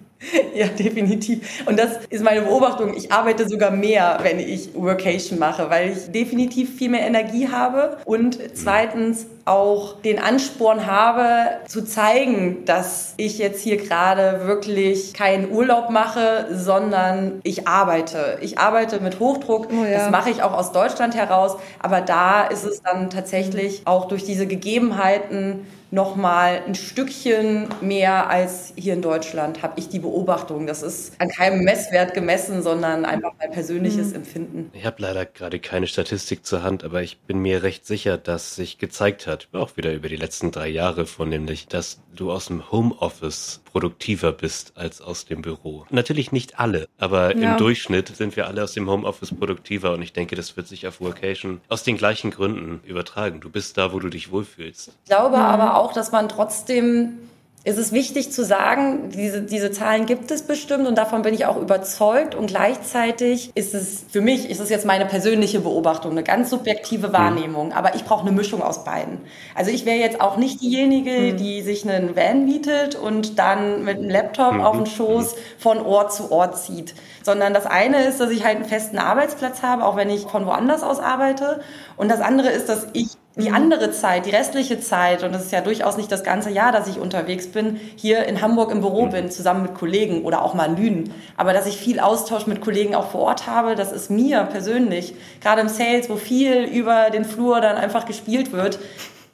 Ja, 0.55 0.67
definitiv. 0.67 1.67
Und 1.67 1.77
das 1.77 1.97
ist 2.09 2.23
meine 2.23 2.41
Beobachtung. 2.41 2.95
Ich 2.95 3.11
arbeite 3.11 3.47
sogar 3.47 3.69
mehr, 3.69 4.17
wenn 4.23 4.39
ich 4.39 4.73
Workation 4.73 5.37
mache, 5.37 5.69
weil 5.69 5.91
ich 5.91 6.09
definitiv 6.09 6.77
viel 6.77 6.89
mehr 6.89 7.05
Energie 7.05 7.49
habe 7.49 7.97
und 8.05 8.39
zweitens 8.55 9.27
auch 9.45 10.01
den 10.01 10.19
Ansporn 10.19 10.87
habe, 10.87 11.59
zu 11.67 11.85
zeigen, 11.85 12.65
dass 12.65 13.13
ich 13.17 13.37
jetzt 13.37 13.61
hier 13.61 13.77
gerade 13.77 14.47
wirklich 14.47 15.13
keinen 15.13 15.51
Urlaub 15.51 15.91
mache, 15.91 16.47
sondern 16.51 17.39
ich 17.43 17.67
arbeite. 17.67 18.39
Ich 18.41 18.57
arbeite 18.57 18.99
mit 18.99 19.19
Hochdruck. 19.19 19.67
Oh 19.71 19.85
ja. 19.85 19.99
Das 19.99 20.09
mache 20.09 20.31
ich 20.31 20.41
auch 20.41 20.53
aus 20.53 20.71
Deutschland 20.71 21.15
heraus. 21.15 21.57
Aber 21.79 22.01
da 22.01 22.45
ist 22.45 22.65
es 22.65 22.81
dann 22.81 23.11
tatsächlich 23.11 23.83
auch 23.85 24.07
durch 24.07 24.23
diese 24.23 24.47
Gegebenheiten 24.47 25.67
noch 25.91 26.15
mal 26.15 26.61
ein 26.67 26.75
Stückchen 26.75 27.67
mehr 27.81 28.29
als 28.29 28.73
hier 28.75 28.93
in 28.93 29.01
Deutschland, 29.01 29.63
habe 29.63 29.79
ich 29.79 29.87
die 29.87 29.99
Beobachtung. 29.99 30.67
Das 30.67 30.83
ist 30.83 31.13
an 31.19 31.29
keinem 31.29 31.63
Messwert 31.63 32.13
gemessen, 32.13 32.63
sondern 32.63 33.05
einfach 33.05 33.31
mein 33.39 33.51
persönliches 33.51 34.09
mhm. 34.09 34.15
Empfinden. 34.15 34.71
Ich 34.73 34.85
habe 34.85 35.01
leider 35.01 35.25
gerade 35.25 35.59
keine 35.59 35.87
Statistik 35.87 36.45
zur 36.45 36.63
Hand, 36.63 36.83
aber 36.83 37.01
ich 37.01 37.19
bin 37.19 37.39
mir 37.39 37.63
recht 37.63 37.85
sicher, 37.85 38.17
dass 38.17 38.55
sich 38.55 38.77
gezeigt 38.77 39.27
hat, 39.27 39.34
auch 39.53 39.77
wieder 39.77 39.93
über 39.93 40.09
die 40.09 40.15
letzten 40.15 40.51
drei 40.51 40.67
Jahre 40.67 41.05
vornehmlich, 41.05 41.67
dass 41.67 42.01
du 42.15 42.31
aus 42.31 42.47
dem 42.47 42.71
Homeoffice 42.71 43.61
produktiver 43.65 44.31
bist 44.31 44.73
als 44.75 45.01
aus 45.01 45.25
dem 45.25 45.41
Büro. 45.41 45.85
Natürlich 45.89 46.31
nicht 46.31 46.59
alle, 46.59 46.87
aber 46.97 47.35
ja. 47.35 47.51
im 47.51 47.57
Durchschnitt 47.57 48.15
sind 48.15 48.35
wir 48.35 48.47
alle 48.47 48.63
aus 48.63 48.73
dem 48.73 48.89
Homeoffice 48.89 49.33
produktiver 49.33 49.93
und 49.93 50.01
ich 50.01 50.13
denke, 50.13 50.35
das 50.35 50.55
wird 50.57 50.67
sich 50.67 50.87
auf 50.87 51.01
Workation 51.01 51.61
aus 51.67 51.83
den 51.83 51.97
gleichen 51.97 52.31
Gründen 52.31 52.81
übertragen. 52.85 53.41
Du 53.41 53.49
bist 53.49 53.77
da, 53.77 53.93
wo 53.93 53.99
du 53.99 54.09
dich 54.09 54.31
wohlfühlst. 54.31 54.89
Ich 55.03 55.09
glaube 55.09 55.37
aber 55.37 55.77
auch, 55.77 55.93
dass 55.93 56.11
man 56.11 56.29
trotzdem 56.29 57.19
ist 57.65 57.79
es 57.79 57.91
wichtig 57.91 58.31
zu 58.31 58.45
sagen, 58.45 59.09
diese, 59.09 59.41
diese 59.41 59.71
Zahlen 59.71 60.05
gibt 60.05 60.29
es 60.29 60.43
bestimmt 60.43 60.87
und 60.87 60.99
davon 60.99 61.23
bin 61.23 61.33
ich 61.33 61.47
auch 61.47 61.57
überzeugt. 61.57 62.35
Und 62.35 62.45
gleichzeitig 62.45 63.51
ist 63.55 63.73
es, 63.73 64.05
für 64.07 64.21
mich 64.21 64.51
ist 64.51 64.59
es 64.59 64.69
jetzt 64.69 64.85
meine 64.85 65.07
persönliche 65.07 65.61
Beobachtung, 65.61 66.11
eine 66.11 66.21
ganz 66.21 66.51
subjektive 66.51 67.11
Wahrnehmung. 67.11 67.73
Aber 67.73 67.95
ich 67.95 68.05
brauche 68.05 68.21
eine 68.21 68.31
Mischung 68.31 68.61
aus 68.61 68.83
beiden. 68.83 69.17
Also 69.55 69.71
ich 69.71 69.83
wäre 69.87 69.97
jetzt 69.97 70.21
auch 70.21 70.37
nicht 70.37 70.61
diejenige, 70.61 71.33
mhm. 71.33 71.37
die 71.37 71.63
sich 71.63 71.89
einen 71.89 72.15
Van 72.15 72.45
mietet 72.45 72.93
und 72.93 73.39
dann 73.39 73.83
mit 73.83 73.97
einem 73.97 74.11
Laptop 74.11 74.53
mhm. 74.53 74.61
auf 74.61 74.77
den 74.77 74.85
Schoß 74.85 75.35
von 75.57 75.79
Ort 75.79 76.13
zu 76.13 76.31
Ort 76.31 76.59
zieht. 76.59 76.93
Sondern 77.23 77.55
das 77.55 77.65
eine 77.65 78.03
ist, 78.03 78.19
dass 78.19 78.29
ich 78.29 78.45
halt 78.45 78.57
einen 78.57 78.65
festen 78.65 78.99
Arbeitsplatz 78.99 79.63
habe, 79.63 79.83
auch 79.85 79.95
wenn 79.95 80.11
ich 80.11 80.27
von 80.27 80.45
woanders 80.45 80.83
aus 80.83 80.99
arbeite. 80.99 81.61
Und 81.97 82.11
das 82.11 82.21
andere 82.21 82.49
ist, 82.49 82.69
dass 82.69 82.85
ich 82.93 83.07
die 83.35 83.49
mhm. 83.49 83.55
andere 83.55 83.91
Zeit, 83.91 84.25
die 84.25 84.29
restliche 84.29 84.79
Zeit, 84.79 85.23
und 85.23 85.33
das 85.33 85.45
ist 85.45 85.51
ja 85.51 85.61
durchaus 85.61 85.97
nicht 85.97 86.11
das 86.11 86.23
ganze 86.23 86.49
Jahr, 86.49 86.71
dass 86.71 86.87
ich 86.87 86.99
unterwegs 86.99 87.47
bin, 87.47 87.79
hier 87.95 88.25
in 88.25 88.41
Hamburg 88.41 88.71
im 88.71 88.81
Büro 88.81 89.05
mhm. 89.05 89.11
bin, 89.11 89.31
zusammen 89.31 89.63
mit 89.63 89.75
Kollegen 89.75 90.23
oder 90.23 90.43
auch 90.43 90.53
mal 90.53 90.69
in 90.69 90.77
Lünen. 90.77 91.13
Aber 91.35 91.53
dass 91.53 91.67
ich 91.67 91.77
viel 91.77 91.99
Austausch 91.99 92.47
mit 92.47 92.61
Kollegen 92.61 92.95
auch 92.95 93.11
vor 93.11 93.21
Ort 93.21 93.47
habe, 93.47 93.75
das 93.75 93.91
ist 93.91 94.09
mir 94.09 94.43
persönlich, 94.43 95.15
gerade 95.41 95.61
im 95.61 95.69
Sales, 95.69 96.09
wo 96.09 96.15
viel 96.15 96.63
über 96.63 97.09
den 97.09 97.25
Flur 97.25 97.59
dann 97.59 97.75
einfach 97.75 98.05
gespielt 98.05 98.53
wird, 98.53 98.79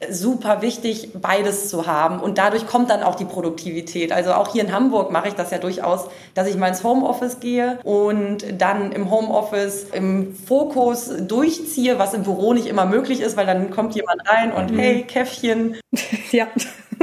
super 0.10 0.62
wichtig, 0.62 1.10
beides 1.14 1.70
zu 1.70 1.88
haben. 1.88 2.20
Und 2.20 2.38
dadurch 2.38 2.66
kommt 2.66 2.90
dann 2.90 3.04
auch 3.04 3.16
die 3.16 3.26
Produktivität. 3.26 4.12
Also 4.12 4.34
auch 4.34 4.52
hier 4.52 4.64
in 4.64 4.72
Hamburg 4.72 5.12
mache 5.12 5.28
ich 5.28 5.36
das 5.36 5.52
ja 5.52 5.58
durchaus, 5.58 6.08
dass 6.34 6.48
ich 6.48 6.58
mal 6.58 6.68
ins 6.68 6.84
Homeoffice 6.84 7.40
gehe 7.40 7.80
und 7.84 8.46
dann 8.58 8.92
im 8.92 9.12
Homeoffice 9.12 9.86
im 9.94 10.36
Fokus 10.36 11.12
durchziehe, 11.28 12.00
was 12.00 12.14
im 12.14 12.24
Büro 12.24 12.54
nicht 12.54 12.68
immer 12.68 12.86
möglich 12.86 13.22
ist, 13.22 13.38
weil 13.38 13.46
dann 13.46 13.72
kommt 13.72 13.96
jemand 13.96 14.22
rein 14.28 14.52
und 14.52 14.72
mhm. 14.72 14.80
hey, 14.80 15.04
Käffchen. 15.04 15.78
ja. 16.32 16.48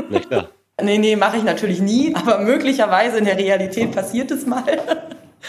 Nicht 0.09 0.33
da. 0.33 0.49
Nee, 0.81 0.99
nee, 0.99 1.17
mache 1.17 1.39
ich 1.39 1.43
natürlich 1.43 1.81
nie, 1.81 2.15
aber 2.15 2.39
möglicherweise 2.39 3.19
in 3.19 3.25
der 3.25 3.37
Realität 3.37 3.93
passiert 3.93 4.31
es 4.31 4.47
mal. 4.47 4.63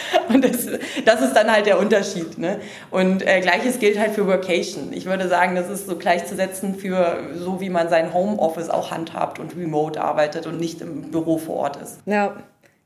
Und 0.30 0.44
das, 0.44 0.68
das 1.06 1.22
ist 1.22 1.34
dann 1.34 1.52
halt 1.52 1.66
der 1.66 1.80
Unterschied. 1.80 2.38
Ne? 2.38 2.60
Und 2.92 3.26
äh, 3.28 3.42
gleiches 3.42 3.80
gilt 3.80 4.00
halt 4.00 4.12
für 4.12 4.28
Workation. 4.28 4.94
Ich 4.94 5.06
würde 5.06 5.28
sagen, 5.28 5.56
das 5.56 5.70
ist 5.70 5.88
so 5.88 5.96
gleichzusetzen 5.96 6.76
für 6.76 7.20
so, 7.36 7.62
wie 7.62 7.70
man 7.70 7.90
sein 7.90 8.14
Homeoffice 8.14 8.70
auch 8.70 8.92
handhabt 8.92 9.40
und 9.40 9.56
remote 9.56 10.02
arbeitet 10.02 10.48
und 10.48 10.60
nicht 10.60 10.82
im 10.82 11.12
Büro 11.12 11.38
vor 11.38 11.56
Ort 11.58 11.78
ist. 11.78 12.00
Ja, 12.06 12.36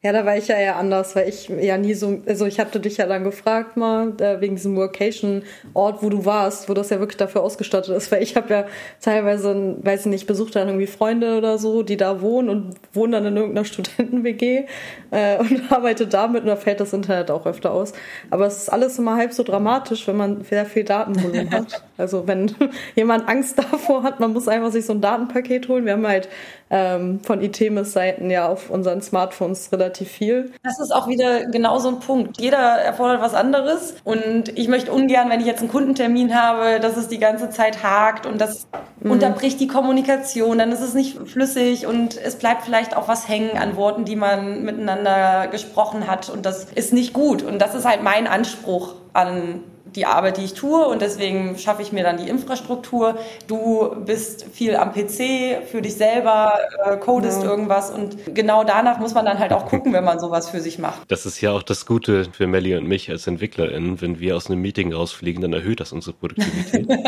ja, 0.03 0.11
da 0.11 0.25
war 0.25 0.35
ich 0.35 0.49
ja 0.49 0.57
eher 0.57 0.75
anders, 0.75 1.15
weil 1.15 1.29
ich 1.29 1.47
ja 1.47 1.77
nie 1.77 1.93
so, 1.93 2.21
also 2.25 2.45
ich 2.45 2.59
hatte 2.59 2.81
dich 2.81 2.97
ja 2.97 3.05
dann 3.05 3.23
gefragt 3.23 3.77
mal, 3.77 4.11
äh, 4.19 4.41
wegen 4.41 4.55
diesem 4.55 4.75
Workation-Ort, 4.75 6.03
wo 6.03 6.09
du 6.09 6.25
warst, 6.25 6.67
wo 6.67 6.73
das 6.73 6.89
ja 6.89 6.99
wirklich 6.99 7.15
dafür 7.15 7.41
ausgestattet 7.41 7.95
ist, 7.95 8.11
weil 8.11 8.21
ich 8.21 8.35
habe 8.35 8.53
ja 8.53 8.65
teilweise, 8.99 9.77
weiß 9.81 10.01
ich 10.01 10.05
nicht, 10.07 10.27
besucht 10.27 10.57
dann 10.57 10.67
irgendwie 10.67 10.87
Freunde 10.87 11.37
oder 11.37 11.57
so, 11.57 11.83
die 11.83 11.95
da 11.95 12.19
wohnen 12.19 12.49
und 12.49 12.75
wohnen 12.91 13.13
dann 13.13 13.25
in 13.27 13.37
irgendeiner 13.37 13.63
Studenten-WG 13.73 14.65
äh, 15.11 15.37
und 15.37 15.61
arbeite 15.71 16.05
damit 16.05 16.41
und 16.41 16.49
da 16.49 16.57
fällt 16.57 16.81
das 16.81 16.91
Internet 16.91 17.31
auch 17.31 17.45
öfter 17.45 17.71
aus. 17.71 17.93
Aber 18.29 18.45
es 18.45 18.57
ist 18.57 18.69
alles 18.73 18.99
immer 18.99 19.15
halb 19.15 19.31
so 19.31 19.43
dramatisch, 19.43 20.05
wenn 20.09 20.17
man 20.17 20.43
sehr 20.43 20.65
viel 20.65 20.83
Datenvolumen 20.83 21.49
hat. 21.49 21.81
Also 21.97 22.27
wenn 22.27 22.53
jemand 22.95 23.29
Angst 23.29 23.57
davor 23.57 24.03
hat, 24.03 24.19
man 24.19 24.33
muss 24.33 24.49
einfach 24.49 24.71
sich 24.71 24.85
so 24.85 24.91
ein 24.91 24.99
Datenpaket 24.99 25.69
holen. 25.69 25.85
Wir 25.85 25.93
haben 25.93 26.05
halt 26.05 26.27
ähm, 26.73 27.19
von 27.21 27.39
ITMIS-Seiten 27.39 28.31
ja 28.31 28.49
auf 28.49 28.71
unseren 28.71 29.03
Smartphones 29.03 29.71
relativ 29.71 30.09
viel. 30.09 30.51
Das 30.63 30.79
ist 30.79 30.91
auch 30.91 31.07
wieder 31.07 31.45
genau 31.45 31.77
so 31.77 31.89
ein 31.89 31.99
Punkt. 31.99 32.41
Jeder 32.41 32.57
erfordert 32.57 33.21
was 33.21 33.35
anderes 33.35 33.93
und 34.03 34.57
ich 34.57 34.67
möchte 34.67 34.91
ungern, 34.91 35.29
wenn 35.29 35.39
ich 35.39 35.45
jetzt 35.45 35.59
einen 35.59 35.69
Kundentermin 35.69 36.33
habe, 36.33 36.79
dass 36.79 36.97
es 36.97 37.07
die 37.07 37.19
ganze 37.19 37.51
Zeit 37.51 37.83
hakt 37.83 38.25
und 38.25 38.41
das 38.41 38.67
mhm. 38.99 39.11
unterbricht 39.11 39.59
die 39.59 39.67
Kommunikation, 39.67 40.57
dann 40.57 40.71
ist 40.71 40.81
es 40.81 40.95
nicht 40.95 41.19
flüssig 41.27 41.85
und 41.85 42.17
es 42.17 42.37
bleibt 42.37 42.63
vielleicht 42.63 42.97
auch 42.97 43.07
was 43.07 43.29
hängen 43.29 43.55
an 43.55 43.75
Worten, 43.75 44.03
die 44.03 44.15
man 44.15 44.63
miteinander 44.63 45.47
gesprochen 45.49 46.07
hat 46.07 46.29
und 46.29 46.43
das 46.43 46.65
ist 46.73 46.91
nicht 46.91 47.13
gut 47.13 47.43
und 47.43 47.61
das 47.61 47.75
ist 47.75 47.85
halt 47.85 48.01
mein 48.01 48.25
Anspruch 48.25 48.95
an 49.13 49.63
die 49.95 50.05
Arbeit, 50.05 50.37
die 50.37 50.43
ich 50.43 50.53
tue 50.53 50.85
und 50.87 51.01
deswegen 51.01 51.57
schaffe 51.57 51.81
ich 51.81 51.91
mir 51.91 52.03
dann 52.03 52.17
die 52.17 52.27
Infrastruktur. 52.27 53.17
Du 53.47 53.95
bist 54.05 54.45
viel 54.51 54.75
am 54.75 54.91
PC 54.93 55.65
für 55.65 55.81
dich 55.81 55.95
selber, 55.95 56.53
äh, 56.85 56.97
codest 56.97 57.43
ja. 57.43 57.49
irgendwas 57.49 57.91
und 57.91 58.33
genau 58.33 58.63
danach 58.63 58.99
muss 58.99 59.13
man 59.13 59.25
dann 59.25 59.39
halt 59.39 59.53
auch 59.53 59.67
gucken, 59.67 59.93
wenn 59.93 60.03
man 60.03 60.19
sowas 60.19 60.49
für 60.49 60.59
sich 60.59 60.79
macht. 60.79 61.01
Das 61.09 61.25
ist 61.25 61.41
ja 61.41 61.51
auch 61.51 61.63
das 61.63 61.85
Gute 61.85 62.25
für 62.31 62.47
Melly 62.47 62.75
und 62.75 62.87
mich 62.87 63.09
als 63.09 63.27
EntwicklerInnen. 63.27 64.01
Wenn 64.01 64.19
wir 64.19 64.35
aus 64.35 64.47
einem 64.47 64.61
Meeting 64.61 64.93
rausfliegen, 64.93 65.41
dann 65.41 65.53
erhöht 65.53 65.79
das 65.79 65.91
unsere 65.91 66.15
Produktivität. 66.15 66.87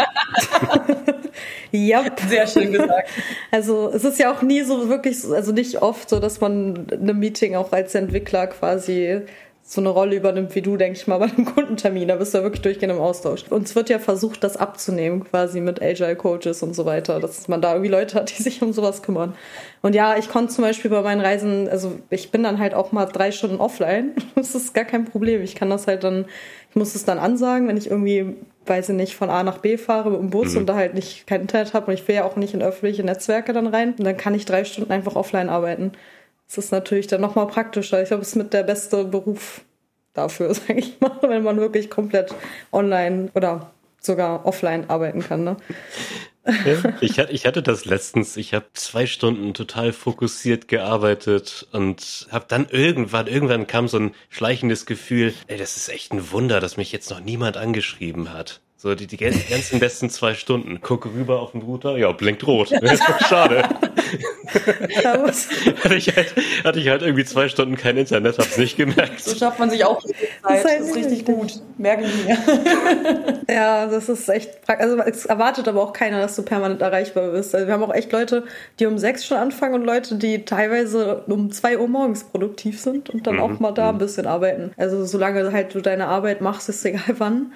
ja, 1.71 2.03
sehr 2.27 2.47
schön 2.47 2.71
gesagt. 2.71 3.09
Also 3.51 3.89
es 3.93 4.03
ist 4.03 4.19
ja 4.19 4.33
auch 4.33 4.41
nie 4.41 4.61
so 4.61 4.89
wirklich, 4.89 5.23
also 5.25 5.51
nicht 5.51 5.81
oft 5.81 6.09
so, 6.09 6.19
dass 6.19 6.41
man 6.41 6.87
ein 6.91 7.19
Meeting 7.19 7.55
auch 7.55 7.71
als 7.71 7.95
Entwickler 7.95 8.47
quasi 8.47 9.21
so 9.67 9.81
eine 9.81 9.89
Rolle 9.89 10.15
übernimmt 10.15 10.53
wie 10.53 10.61
du, 10.61 10.77
denke 10.77 10.95
ich 10.99 11.07
mal, 11.07 11.17
bei 11.17 11.25
einem 11.25 11.43
Kundentermin. 11.43 12.07
Da 12.07 12.17
bist 12.17 12.33
du 12.33 12.37
ja 12.37 12.43
wirklich 12.43 12.61
durchgehend 12.61 12.93
im 12.93 13.01
Austausch. 13.01 13.45
Und 13.49 13.63
es 13.63 13.75
wird 13.75 13.89
ja 13.89 13.97
versucht, 13.97 14.43
das 14.43 14.57
abzunehmen, 14.57 15.23
quasi 15.23 15.59
mit 15.59 15.81
Agile 15.81 16.15
Coaches 16.15 16.61
und 16.61 16.75
so 16.75 16.85
weiter, 16.85 17.19
dass 17.19 17.47
man 17.47 17.61
da 17.61 17.73
irgendwie 17.73 17.89
Leute 17.89 18.15
hat, 18.15 18.29
die 18.29 18.43
sich 18.43 18.61
um 18.61 18.73
sowas 18.73 19.01
kümmern. 19.01 19.33
Und 19.81 19.95
ja, 19.95 20.17
ich 20.17 20.29
konnte 20.29 20.53
zum 20.53 20.63
Beispiel 20.63 20.91
bei 20.91 21.01
meinen 21.01 21.19
Reisen, 21.19 21.67
also 21.67 21.93
ich 22.11 22.29
bin 22.29 22.43
dann 22.43 22.59
halt 22.59 22.75
auch 22.75 22.91
mal 22.91 23.05
drei 23.05 23.31
Stunden 23.31 23.57
offline. 23.57 24.11
Das 24.35 24.53
ist 24.53 24.75
gar 24.75 24.85
kein 24.85 25.05
Problem. 25.05 25.41
Ich 25.41 25.55
kann 25.55 25.71
das 25.71 25.87
halt 25.87 26.03
dann, 26.03 26.25
ich 26.69 26.75
muss 26.75 26.93
es 26.93 27.03
dann 27.03 27.17
ansagen, 27.17 27.67
wenn 27.67 27.77
ich 27.77 27.89
irgendwie 27.89 28.35
weiß 28.67 28.89
ich 28.89 28.95
nicht, 28.95 29.15
von 29.15 29.29
A 29.29 29.43
nach 29.43 29.59
B 29.59 29.77
fahre 29.77 30.09
mit 30.09 30.19
dem 30.19 30.29
Bus 30.29 30.53
mhm. 30.53 30.61
und 30.61 30.65
da 30.67 30.75
halt 30.75 30.93
nicht 30.93 31.27
kein 31.27 31.41
Internet 31.41 31.73
habe 31.73 31.87
und 31.87 31.93
ich 31.93 32.07
will 32.07 32.15
ja 32.15 32.25
auch 32.25 32.35
nicht 32.35 32.53
in 32.53 32.61
öffentliche 32.61 33.03
Netzwerke 33.03 33.53
dann 33.53 33.67
rein. 33.67 33.93
Und 33.97 34.03
dann 34.03 34.17
kann 34.17 34.33
ich 34.33 34.45
drei 34.45 34.63
Stunden 34.65 34.91
einfach 34.91 35.15
offline 35.15 35.49
arbeiten. 35.49 35.91
Ist 36.47 36.71
natürlich 36.71 37.07
dann 37.07 37.21
nochmal 37.21 37.47
praktischer. 37.47 38.01
Ich 38.01 38.07
glaube, 38.07 38.21
es 38.21 38.29
ist 38.29 38.35
mit 38.35 38.53
der 38.53 38.63
beste 38.63 39.03
Beruf 39.03 39.61
dafür, 40.13 40.53
sage 40.53 40.79
ich 40.79 40.99
mal, 40.99 41.19
wenn 41.21 41.43
man 41.43 41.57
wirklich 41.57 41.89
komplett 41.89 42.33
online 42.71 43.29
oder 43.35 43.71
sogar 43.99 44.45
offline 44.45 44.89
arbeiten 44.89 45.21
kann. 45.21 45.43
Ne? 45.43 45.57
ich, 47.01 47.17
ich 47.17 47.45
hatte 47.45 47.63
das 47.63 47.85
letztens. 47.85 48.37
Ich 48.37 48.53
habe 48.53 48.65
zwei 48.73 49.07
Stunden 49.07 49.53
total 49.53 49.91
fokussiert 49.93 50.67
gearbeitet 50.67 51.67
und 51.71 52.27
habe 52.31 52.45
dann 52.47 52.67
irgendwann, 52.69 53.27
irgendwann 53.27 53.67
kam 53.67 53.87
so 53.87 53.97
ein 53.97 54.15
schleichendes 54.29 54.85
Gefühl, 54.85 55.33
ey, 55.47 55.57
das 55.57 55.75
ist 55.75 55.89
echt 55.89 56.13
ein 56.13 56.31
Wunder, 56.31 56.59
dass 56.59 56.77
mich 56.77 56.91
jetzt 56.91 57.09
noch 57.09 57.19
niemand 57.19 57.57
angeschrieben 57.57 58.31
hat. 58.31 58.61
So, 58.77 58.93
die, 58.93 59.07
die 59.07 59.17
ganzen 59.17 59.79
besten 59.79 60.09
zwei 60.09 60.33
Stunden. 60.33 60.81
Gucke 60.81 61.09
rüber 61.09 61.39
auf 61.39 61.53
den 61.53 61.61
Router, 61.61 61.97
ja, 61.97 62.11
blinkt 62.11 62.45
rot. 62.45 62.71
Das 62.71 62.93
ist 62.93 63.27
schade. 63.27 63.63
hatte, 65.83 65.95
ich 65.95 66.13
halt, 66.13 66.35
hatte 66.63 66.79
ich 66.79 66.89
halt 66.89 67.01
irgendwie 67.01 67.23
zwei 67.23 67.47
Stunden 67.47 67.77
kein 67.77 67.95
Internet, 67.95 68.37
hab's 68.37 68.57
nicht 68.57 68.75
gemerkt. 68.75 69.21
So 69.21 69.33
schafft 69.33 69.59
man 69.59 69.69
sich 69.69 69.85
auch 69.85 70.01
die 70.03 70.09
Zeit. 70.09 70.29
Das 70.43 70.59
ist, 70.59 70.65
halt 70.65 70.79
das 70.81 70.87
ist 70.89 70.95
richtig 70.97 71.25
gut. 71.25 71.61
Merke 71.77 72.03
ich 72.03 72.25
mir. 72.25 72.37
ja, 73.49 73.85
das 73.87 74.09
ist 74.09 74.27
echt 74.27 74.61
praktisch. 74.61 74.85
Also 74.85 75.01
es 75.03 75.25
erwartet 75.25 75.69
aber 75.69 75.81
auch 75.81 75.93
keiner, 75.93 76.19
dass 76.19 76.35
du 76.35 76.43
permanent 76.43 76.81
erreichbar 76.81 77.29
bist. 77.29 77.55
Also 77.55 77.67
wir 77.67 77.73
haben 77.73 77.83
auch 77.83 77.93
echt 77.93 78.11
Leute, 78.11 78.43
die 78.79 78.87
um 78.87 78.97
sechs 78.97 79.25
schon 79.25 79.37
anfangen 79.37 79.75
und 79.75 79.85
Leute, 79.85 80.15
die 80.15 80.43
teilweise 80.43 81.23
um 81.27 81.49
zwei 81.51 81.77
Uhr 81.79 81.87
morgens 81.87 82.25
produktiv 82.25 82.81
sind 82.81 83.09
und 83.09 83.25
dann 83.25 83.35
mhm. 83.35 83.41
auch 83.41 83.59
mal 83.59 83.71
da 83.71 83.89
ein 83.89 83.95
mhm. 83.95 83.99
bisschen 83.99 84.27
arbeiten. 84.27 84.71
Also 84.75 85.05
solange 85.05 85.51
halt 85.53 85.73
du 85.73 85.81
deine 85.81 86.07
Arbeit 86.07 86.41
machst, 86.41 86.67
ist 86.67 86.83
egal 86.85 87.15
wann. 87.17 87.53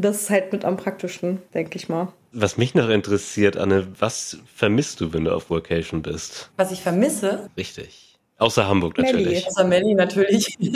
Das 0.00 0.22
ist 0.22 0.30
halt 0.30 0.52
mit 0.52 0.64
am 0.64 0.76
praktischsten, 0.76 1.42
denke 1.54 1.76
ich 1.76 1.88
mal. 1.88 2.12
Was 2.32 2.56
mich 2.56 2.74
noch 2.74 2.88
interessiert, 2.88 3.56
Anne, 3.56 3.88
was 3.98 4.38
vermisst 4.54 5.00
du, 5.00 5.12
wenn 5.12 5.24
du 5.24 5.34
auf 5.34 5.50
Vocation 5.50 6.02
bist? 6.02 6.50
Was 6.56 6.70
ich 6.70 6.82
vermisse? 6.82 7.48
Richtig. 7.56 8.18
Außer 8.38 8.68
Hamburg 8.68 8.96
natürlich. 8.98 9.26
Melli. 9.26 9.44
Außer 9.46 9.64
Melli 9.64 9.94
natürlich. 9.94 10.56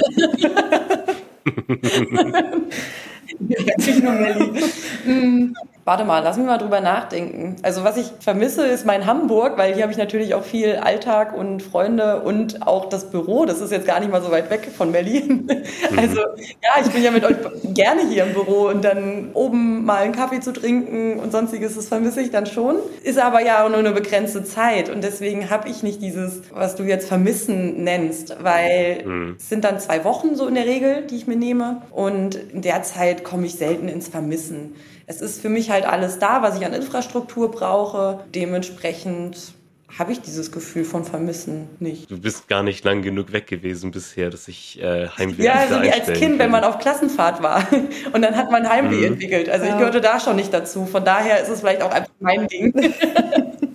Natürlich 3.39 4.03
nur 4.03 4.13
Melli. 4.13 5.53
Warte 5.85 6.05
mal, 6.05 6.21
lass 6.23 6.37
mich 6.37 6.47
mal 6.47 6.59
drüber 6.59 6.81
nachdenken. 6.81 7.57
Also 7.63 7.83
was 7.83 7.97
ich 7.97 8.07
vermisse, 8.21 8.65
ist 8.65 8.87
mein 8.87 9.05
Hamburg, 9.05 9.59
weil 9.59 9.75
hier 9.75 9.83
habe 9.83 9.91
ich 9.91 9.99
natürlich 9.99 10.33
auch 10.35 10.45
viel 10.45 10.77
Alltag 10.77 11.37
und 11.37 11.61
Freunde 11.61 12.21
und 12.21 12.65
auch 12.65 12.89
das 12.89 13.11
Büro. 13.11 13.47
Das 13.47 13.61
ist 13.61 13.73
jetzt 13.73 13.87
gar 13.87 13.99
nicht 13.99 14.13
mal 14.13 14.23
so 14.23 14.31
weit 14.31 14.49
weg 14.51 14.69
von 14.77 14.93
Berlin. 14.93 15.49
Mhm. 15.91 15.99
Also 15.99 16.21
ja, 16.21 16.85
ich 16.85 16.91
bin 16.91 17.03
ja 17.03 17.11
mit 17.11 17.25
euch 17.25 17.37
gerne 17.75 18.03
hier 18.09 18.25
im 18.25 18.33
Büro 18.33 18.69
und 18.69 18.85
dann 18.85 19.31
oben 19.35 19.85
mal 19.85 20.03
einen 20.03 20.13
Kaffee 20.13 20.41
zu 20.41 20.53
trinken 20.53 21.19
und 21.19 21.33
sonstiges, 21.33 21.75
das 21.75 21.89
vermisse 21.89 22.21
ich 22.21 22.31
dann 22.31 22.47
schon. 22.47 22.77
Ist 23.03 23.19
aber 23.19 23.43
ja 23.43 23.69
nur 23.69 23.79
eine 23.79 23.93
begrenzte 23.93 24.45
Zeit 24.45 24.91
und 24.91 25.03
deswegen 25.03 25.51
habe 25.51 25.69
ich 25.69 25.83
nicht 25.83 26.01
dieses, 26.01 26.43
was 26.53 26.77
du 26.77 26.85
jetzt 26.85 27.09
vermissen 27.09 27.85
nennst, 27.85 28.37
weil 28.43 29.03
mhm. 29.05 29.37
es 29.39 29.49
sind 29.49 29.65
dann 29.65 29.81
zwei 29.81 30.05
Wochen 30.05 30.37
so 30.37 30.47
in 30.47 30.55
der 30.55 30.67
Regel, 30.67 31.07
die 31.07 31.17
ich 31.17 31.27
mir 31.27 31.37
nehme 31.37 31.83
und 31.91 32.37
in 32.37 32.63
der 32.63 32.83
Zeit 32.83 33.25
komme 33.25 33.47
ich 33.47 33.55
selten 33.55 33.89
ins 33.89 34.09
Vermissen 34.09 34.75
es 35.07 35.21
ist 35.21 35.41
für 35.41 35.49
mich 35.49 35.71
halt 35.71 35.85
alles 35.85 36.19
da, 36.19 36.43
was 36.43 36.59
ich 36.59 36.65
an 36.65 36.73
Infrastruktur 36.73 37.51
brauche. 37.51 38.21
Dementsprechend 38.35 39.55
habe 39.99 40.13
ich 40.13 40.23
dieses 40.23 40.51
Gefühl 40.51 40.85
von 40.85 41.05
Vermissen 41.05 41.69
nicht. 41.79 42.11
Du 42.11 42.19
bist 42.19 42.49
gar 42.49 42.63
nicht 42.63 42.83
lang 42.85 43.03
genug 43.03 43.33
weg 43.33 43.47
gewesen 43.47 43.91
bisher, 43.91 44.31
dass 44.31 44.49
ich 44.49 44.81
äh, 44.83 45.09
Heimweh 45.09 45.45
Ja, 45.45 45.55
also 45.55 45.83
wie 45.83 45.91
als 45.93 46.07
Kind, 46.07 46.21
kann. 46.21 46.39
wenn 46.39 46.51
man 46.51 46.65
auf 46.65 46.79
Klassenfahrt 46.79 47.43
war 47.43 47.67
und 48.13 48.23
dann 48.23 48.37
hat 48.37 48.51
man 48.51 48.69
Heimweh 48.69 48.97
mhm. 48.97 49.13
entwickelt. 49.13 49.51
Also 49.51 49.67
ja. 49.67 49.73
ich 49.73 49.79
gehörte 49.79 50.01
da 50.01 50.19
schon 50.19 50.37
nicht 50.37 50.53
dazu. 50.53 50.87
Von 50.87 51.05
daher 51.05 51.43
ist 51.43 51.51
es 51.51 51.61
vielleicht 51.61 51.83
auch 51.83 51.91
einfach 51.91 52.13
mein 52.21 52.49
Ding. 52.49 52.73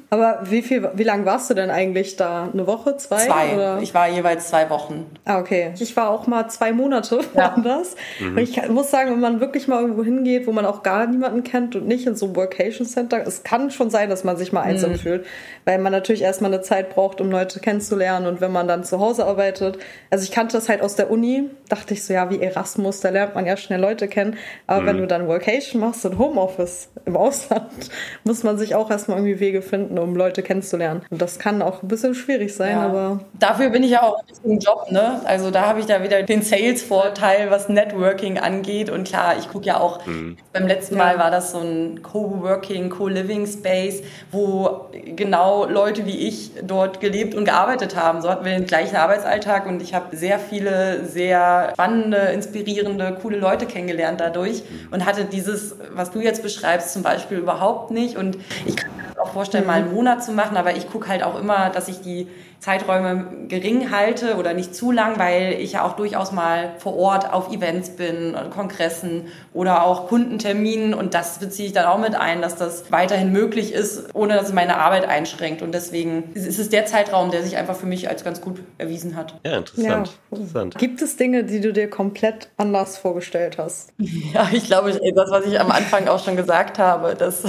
Aber 0.09 0.39
wie 0.43 0.61
viel, 0.61 0.89
wie 0.93 1.03
lange 1.03 1.25
warst 1.25 1.49
du 1.49 1.53
denn 1.53 1.69
eigentlich 1.69 2.15
da? 2.15 2.49
Eine 2.51 2.65
Woche, 2.65 2.95
zwei? 2.95 3.25
Zwei. 3.25 3.55
Oder? 3.55 3.79
Ich 3.81 3.93
war 3.93 4.07
jeweils 4.07 4.47
zwei 4.47 4.69
Wochen. 4.69 5.05
Ah, 5.25 5.39
okay. 5.39 5.73
Ich 5.77 5.97
war 5.97 6.09
auch 6.09 6.27
mal 6.27 6.47
zwei 6.49 6.71
Monate 6.71 7.19
ja. 7.35 7.51
woanders. 7.51 7.97
Mhm. 8.19 8.37
Und 8.37 8.37
ich 8.37 8.69
muss 8.69 8.89
sagen, 8.89 9.11
wenn 9.11 9.19
man 9.19 9.41
wirklich 9.41 9.67
mal 9.67 9.81
irgendwo 9.81 10.05
hingeht, 10.05 10.47
wo 10.47 10.53
man 10.53 10.65
auch 10.65 10.81
gar 10.81 11.07
niemanden 11.07 11.43
kennt 11.43 11.75
und 11.75 11.87
nicht 11.87 12.07
in 12.07 12.15
so 12.15 12.27
einem 12.27 12.37
Workation 12.37 12.87
Center, 12.87 13.21
es 13.27 13.43
kann 13.43 13.69
schon 13.69 13.89
sein, 13.89 14.09
dass 14.09 14.23
man 14.23 14.37
sich 14.37 14.53
mal 14.53 14.61
einsam 14.61 14.91
mhm. 14.91 14.97
fühlt, 14.97 15.25
weil 15.65 15.77
man 15.77 15.91
natürlich 15.91 16.21
erstmal 16.21 16.53
eine 16.53 16.61
Zeit 16.61 16.89
braucht, 16.89 17.19
um 17.19 17.29
Leute 17.29 17.59
kennenzulernen 17.59 18.27
und 18.27 18.39
wenn 18.39 18.53
man 18.53 18.69
dann 18.69 18.85
zu 18.85 18.99
Hause 18.99 19.25
arbeitet. 19.25 19.77
Also 20.09 20.23
ich 20.23 20.31
kannte 20.31 20.55
das 20.55 20.69
halt 20.69 20.81
aus 20.81 20.95
der 20.95 21.11
Uni, 21.11 21.49
dachte 21.67 21.93
ich 21.93 22.05
so, 22.05 22.13
ja, 22.13 22.29
wie 22.29 22.41
Erasmus, 22.41 23.01
da 23.01 23.09
lernt 23.09 23.35
man 23.35 23.45
ja 23.45 23.57
schnell 23.57 23.81
Leute 23.81 24.07
kennen. 24.07 24.37
Aber 24.67 24.83
mhm. 24.83 24.85
wenn 24.85 24.97
du 24.99 25.07
dann 25.07 25.27
Workation 25.27 25.81
machst 25.81 26.05
und 26.05 26.17
Homeoffice 26.17 26.89
im 27.05 27.17
Ausland, 27.17 27.89
muss 28.23 28.43
man 28.43 28.57
sich 28.57 28.73
auch 28.73 28.89
erstmal 28.89 29.17
irgendwie 29.17 29.41
Wege 29.41 29.61
finden, 29.61 29.96
um 30.01 30.15
Leute 30.15 30.43
kennenzulernen. 30.43 31.01
Und 31.09 31.21
das 31.21 31.39
kann 31.39 31.61
auch 31.61 31.83
ein 31.83 31.87
bisschen 31.87 32.15
schwierig 32.15 32.55
sein, 32.55 32.71
ja. 32.71 32.85
aber. 32.85 33.19
Dafür 33.39 33.69
bin 33.69 33.83
ich 33.83 33.91
ja 33.91 34.03
auch 34.03 34.23
im 34.43 34.59
Job, 34.59 34.91
ne? 34.91 35.21
Also 35.25 35.51
da 35.51 35.65
habe 35.67 35.79
ich 35.79 35.85
da 35.85 36.03
wieder 36.03 36.23
den 36.23 36.41
Sales-Vorteil, 36.41 37.49
was 37.49 37.69
Networking 37.69 38.37
angeht. 38.37 38.89
Und 38.89 39.07
klar, 39.07 39.35
ich 39.37 39.49
gucke 39.49 39.65
ja 39.65 39.79
auch, 39.79 40.05
mhm. 40.05 40.37
beim 40.53 40.67
letzten 40.67 40.97
Mal 40.97 41.17
war 41.17 41.31
das 41.31 41.51
so 41.51 41.59
ein 41.59 42.01
Co-Working, 42.01 42.89
Co-Living 42.89 43.47
Space, 43.47 44.03
wo 44.31 44.87
genau 45.15 45.65
Leute 45.65 46.05
wie 46.05 46.27
ich 46.27 46.51
dort 46.63 46.99
gelebt 46.99 47.35
und 47.35 47.45
gearbeitet 47.45 47.95
haben. 47.95 48.21
So 48.21 48.29
hatten 48.29 48.45
wir 48.45 48.53
den 48.53 48.65
gleichen 48.65 48.95
Arbeitsalltag 48.95 49.65
und 49.67 49.81
ich 49.81 49.93
habe 49.93 50.15
sehr 50.15 50.39
viele 50.39 51.05
sehr 51.05 51.69
spannende, 51.73 52.17
inspirierende, 52.17 53.17
coole 53.21 53.37
Leute 53.37 53.65
kennengelernt 53.65 54.19
dadurch 54.19 54.63
mhm. 54.63 54.93
und 54.93 55.05
hatte 55.05 55.25
dieses, 55.25 55.75
was 55.93 56.11
du 56.11 56.19
jetzt 56.19 56.43
beschreibst, 56.43 56.93
zum 56.93 57.03
Beispiel 57.03 57.37
überhaupt 57.37 57.91
nicht. 57.91 58.17
Und 58.17 58.37
ich 58.65 58.75
kann 58.75 58.89
auch 59.27 59.33
vorstellen, 59.33 59.65
mal 59.65 59.81
einen 59.81 59.93
Monat 59.93 60.23
zu 60.23 60.31
machen, 60.31 60.57
aber 60.57 60.75
ich 60.75 60.89
gucke 60.89 61.07
halt 61.07 61.23
auch 61.23 61.39
immer, 61.39 61.69
dass 61.69 61.87
ich 61.87 62.01
die 62.01 62.27
Zeiträume 62.59 63.27
gering 63.47 63.91
halte 63.91 64.35
oder 64.35 64.53
nicht 64.53 64.73
zu 64.73 64.91
lang, 64.91 65.19
weil 65.19 65.53
ich 65.53 65.73
ja 65.73 65.85
auch 65.85 65.95
durchaus 65.95 66.31
mal 66.31 66.73
vor 66.79 66.95
Ort 66.95 67.31
auf 67.31 67.51
Events 67.51 67.91
bin, 67.91 68.35
Kongressen 68.51 69.27
oder 69.53 69.83
auch 69.83 70.07
Kundenterminen 70.07 70.93
und 70.93 71.13
das 71.13 71.37
beziehe 71.37 71.67
ich 71.67 71.73
dann 71.73 71.85
auch 71.85 71.99
mit 71.99 72.15
ein, 72.15 72.41
dass 72.41 72.55
das 72.55 72.91
weiterhin 72.91 73.31
möglich 73.31 73.73
ist, 73.73 74.13
ohne 74.15 74.33
dass 74.33 74.47
es 74.47 74.53
meine 74.53 74.77
Arbeit 74.77 75.07
einschränkt 75.07 75.61
und 75.61 75.71
deswegen 75.71 76.31
ist 76.33 76.59
es 76.59 76.69
der 76.69 76.85
Zeitraum, 76.85 77.29
der 77.29 77.43
sich 77.43 77.57
einfach 77.57 77.75
für 77.75 77.85
mich 77.85 78.09
als 78.09 78.23
ganz 78.23 78.41
gut 78.41 78.59
erwiesen 78.77 79.15
hat. 79.15 79.39
Ja, 79.45 79.57
interessant. 79.57 80.19
Ja. 80.31 80.37
interessant. 80.37 80.77
Gibt 80.77 81.01
es 81.01 81.15
Dinge, 81.15 81.43
die 81.43 81.61
du 81.61 81.71
dir 81.71 81.89
komplett 81.89 82.49
anders 82.57 82.97
vorgestellt 82.97 83.57
hast? 83.57 83.93
Ja, 84.33 84.49
ich 84.51 84.65
glaube, 84.65 84.91
das, 84.91 85.31
was 85.31 85.45
ich 85.45 85.59
am 85.59 85.71
Anfang 85.71 86.07
auch 86.07 86.23
schon 86.23 86.35
gesagt 86.35 86.79
habe, 86.79 87.15
dass 87.15 87.43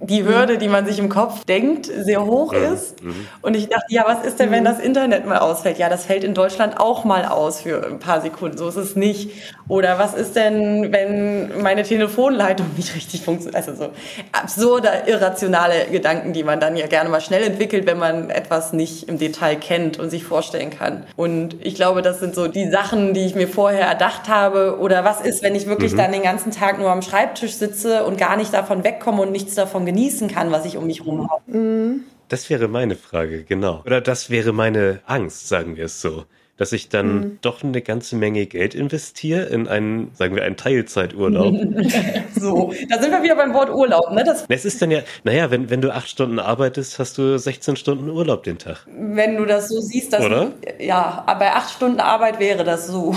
die 0.00 0.24
Hürde, 0.24 0.58
die 0.58 0.68
man 0.68 0.86
sich 0.86 0.98
im 0.98 1.08
Kopf 1.08 1.44
denkt, 1.44 1.86
sehr 1.86 2.24
hoch 2.24 2.52
ist 2.52 3.02
mhm. 3.02 3.26
und 3.42 3.56
ich 3.56 3.68
dachte, 3.68 3.86
ja, 3.88 4.04
was 4.06 4.24
ist 4.24 4.38
denn, 4.38 4.49
wenn 4.50 4.62
mhm. 4.62 4.68
das 4.68 4.80
Internet 4.80 5.26
mal 5.26 5.38
ausfällt? 5.38 5.78
Ja, 5.78 5.88
das 5.88 6.04
fällt 6.04 6.24
in 6.24 6.34
Deutschland 6.34 6.78
auch 6.78 7.04
mal 7.04 7.24
aus 7.24 7.60
für 7.60 7.86
ein 7.86 7.98
paar 7.98 8.20
Sekunden. 8.20 8.58
So 8.58 8.68
ist 8.68 8.76
es 8.76 8.96
nicht. 8.96 9.30
Oder 9.68 9.98
was 9.98 10.14
ist 10.14 10.34
denn, 10.34 10.92
wenn 10.92 11.62
meine 11.62 11.84
Telefonleitung 11.84 12.66
nicht 12.76 12.94
richtig 12.94 13.22
funktioniert? 13.22 13.56
Also 13.56 13.74
so 13.74 13.90
absurde, 14.32 14.90
irrationale 15.06 15.86
Gedanken, 15.90 16.32
die 16.32 16.42
man 16.42 16.60
dann 16.60 16.76
ja 16.76 16.86
gerne 16.86 17.08
mal 17.08 17.20
schnell 17.20 17.42
entwickelt, 17.42 17.86
wenn 17.86 17.98
man 17.98 18.30
etwas 18.30 18.72
nicht 18.72 19.08
im 19.08 19.18
Detail 19.18 19.56
kennt 19.56 19.98
und 19.98 20.10
sich 20.10 20.24
vorstellen 20.24 20.70
kann. 20.70 21.04
Und 21.16 21.56
ich 21.64 21.74
glaube, 21.74 22.02
das 22.02 22.20
sind 22.20 22.34
so 22.34 22.48
die 22.48 22.68
Sachen, 22.68 23.14
die 23.14 23.24
ich 23.24 23.34
mir 23.34 23.48
vorher 23.48 23.86
erdacht 23.86 24.28
habe. 24.28 24.78
Oder 24.80 25.04
was 25.04 25.20
ist, 25.20 25.42
wenn 25.42 25.54
ich 25.54 25.66
wirklich 25.66 25.92
mhm. 25.92 25.98
dann 25.98 26.12
den 26.12 26.22
ganzen 26.22 26.50
Tag 26.50 26.78
nur 26.78 26.90
am 26.90 27.02
Schreibtisch 27.02 27.54
sitze 27.54 28.04
und 28.04 28.18
gar 28.18 28.36
nicht 28.36 28.52
davon 28.52 28.84
wegkomme 28.84 29.22
und 29.22 29.32
nichts 29.32 29.54
davon 29.54 29.86
genießen 29.86 30.28
kann, 30.28 30.50
was 30.50 30.64
ich 30.64 30.76
um 30.76 30.86
mich 30.86 31.00
herum 31.00 31.30
habe? 31.30 31.42
Mhm. 31.46 32.04
Das 32.30 32.48
wäre 32.48 32.68
meine 32.68 32.94
Frage, 32.94 33.42
genau. 33.42 33.82
Oder 33.84 34.00
das 34.00 34.30
wäre 34.30 34.52
meine 34.52 35.00
Angst, 35.04 35.48
sagen 35.48 35.76
wir 35.76 35.86
es 35.86 36.00
so. 36.00 36.26
Dass 36.56 36.70
ich 36.72 36.88
dann 36.88 37.14
mhm. 37.14 37.38
doch 37.40 37.64
eine 37.64 37.82
ganze 37.82 38.14
Menge 38.14 38.46
Geld 38.46 38.76
investiere 38.76 39.46
in 39.46 39.66
einen, 39.66 40.14
sagen 40.14 40.36
wir, 40.36 40.44
einen 40.44 40.56
Teilzeiturlaub. 40.56 41.52
so, 42.38 42.72
da 42.88 43.02
sind 43.02 43.10
wir 43.10 43.24
wieder 43.24 43.34
beim 43.34 43.52
Wort 43.52 43.70
Urlaub, 43.70 44.12
ne? 44.12 44.22
Das 44.22 44.44
es 44.48 44.64
ist 44.64 44.80
dann 44.80 44.92
ja, 44.92 45.00
naja, 45.24 45.50
wenn, 45.50 45.70
wenn 45.70 45.80
du 45.80 45.92
acht 45.92 46.08
Stunden 46.08 46.38
arbeitest, 46.38 47.00
hast 47.00 47.18
du 47.18 47.36
16 47.36 47.74
Stunden 47.74 48.08
Urlaub 48.08 48.44
den 48.44 48.58
Tag. 48.58 48.86
Wenn 48.96 49.36
du 49.36 49.44
das 49.44 49.68
so 49.68 49.80
siehst, 49.80 50.12
dass, 50.12 50.24
Oder? 50.24 50.52
ja, 50.78 51.26
bei 51.36 51.52
acht 51.52 51.70
Stunden 51.74 51.98
Arbeit 51.98 52.38
wäre 52.38 52.62
das 52.62 52.86
so. 52.86 53.16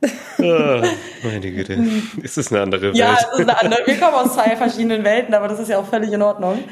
oh, 0.38 0.82
meine 1.22 1.50
Güte. 1.50 1.78
Ist 2.22 2.36
das 2.36 2.52
eine 2.52 2.62
andere 2.62 2.82
Welt? 2.82 2.96
Ja, 2.96 3.14
es 3.14 3.38
ist 3.38 3.48
eine 3.48 3.60
andere. 3.60 3.86
Wir 3.86 3.98
kommen 3.98 4.14
aus 4.14 4.34
zwei 4.34 4.56
verschiedenen 4.56 5.04
Welten, 5.04 5.34
aber 5.34 5.48
das 5.48 5.60
ist 5.60 5.68
ja 5.68 5.78
auch 5.78 5.86
völlig 5.86 6.12
in 6.12 6.22
Ordnung. 6.22 6.64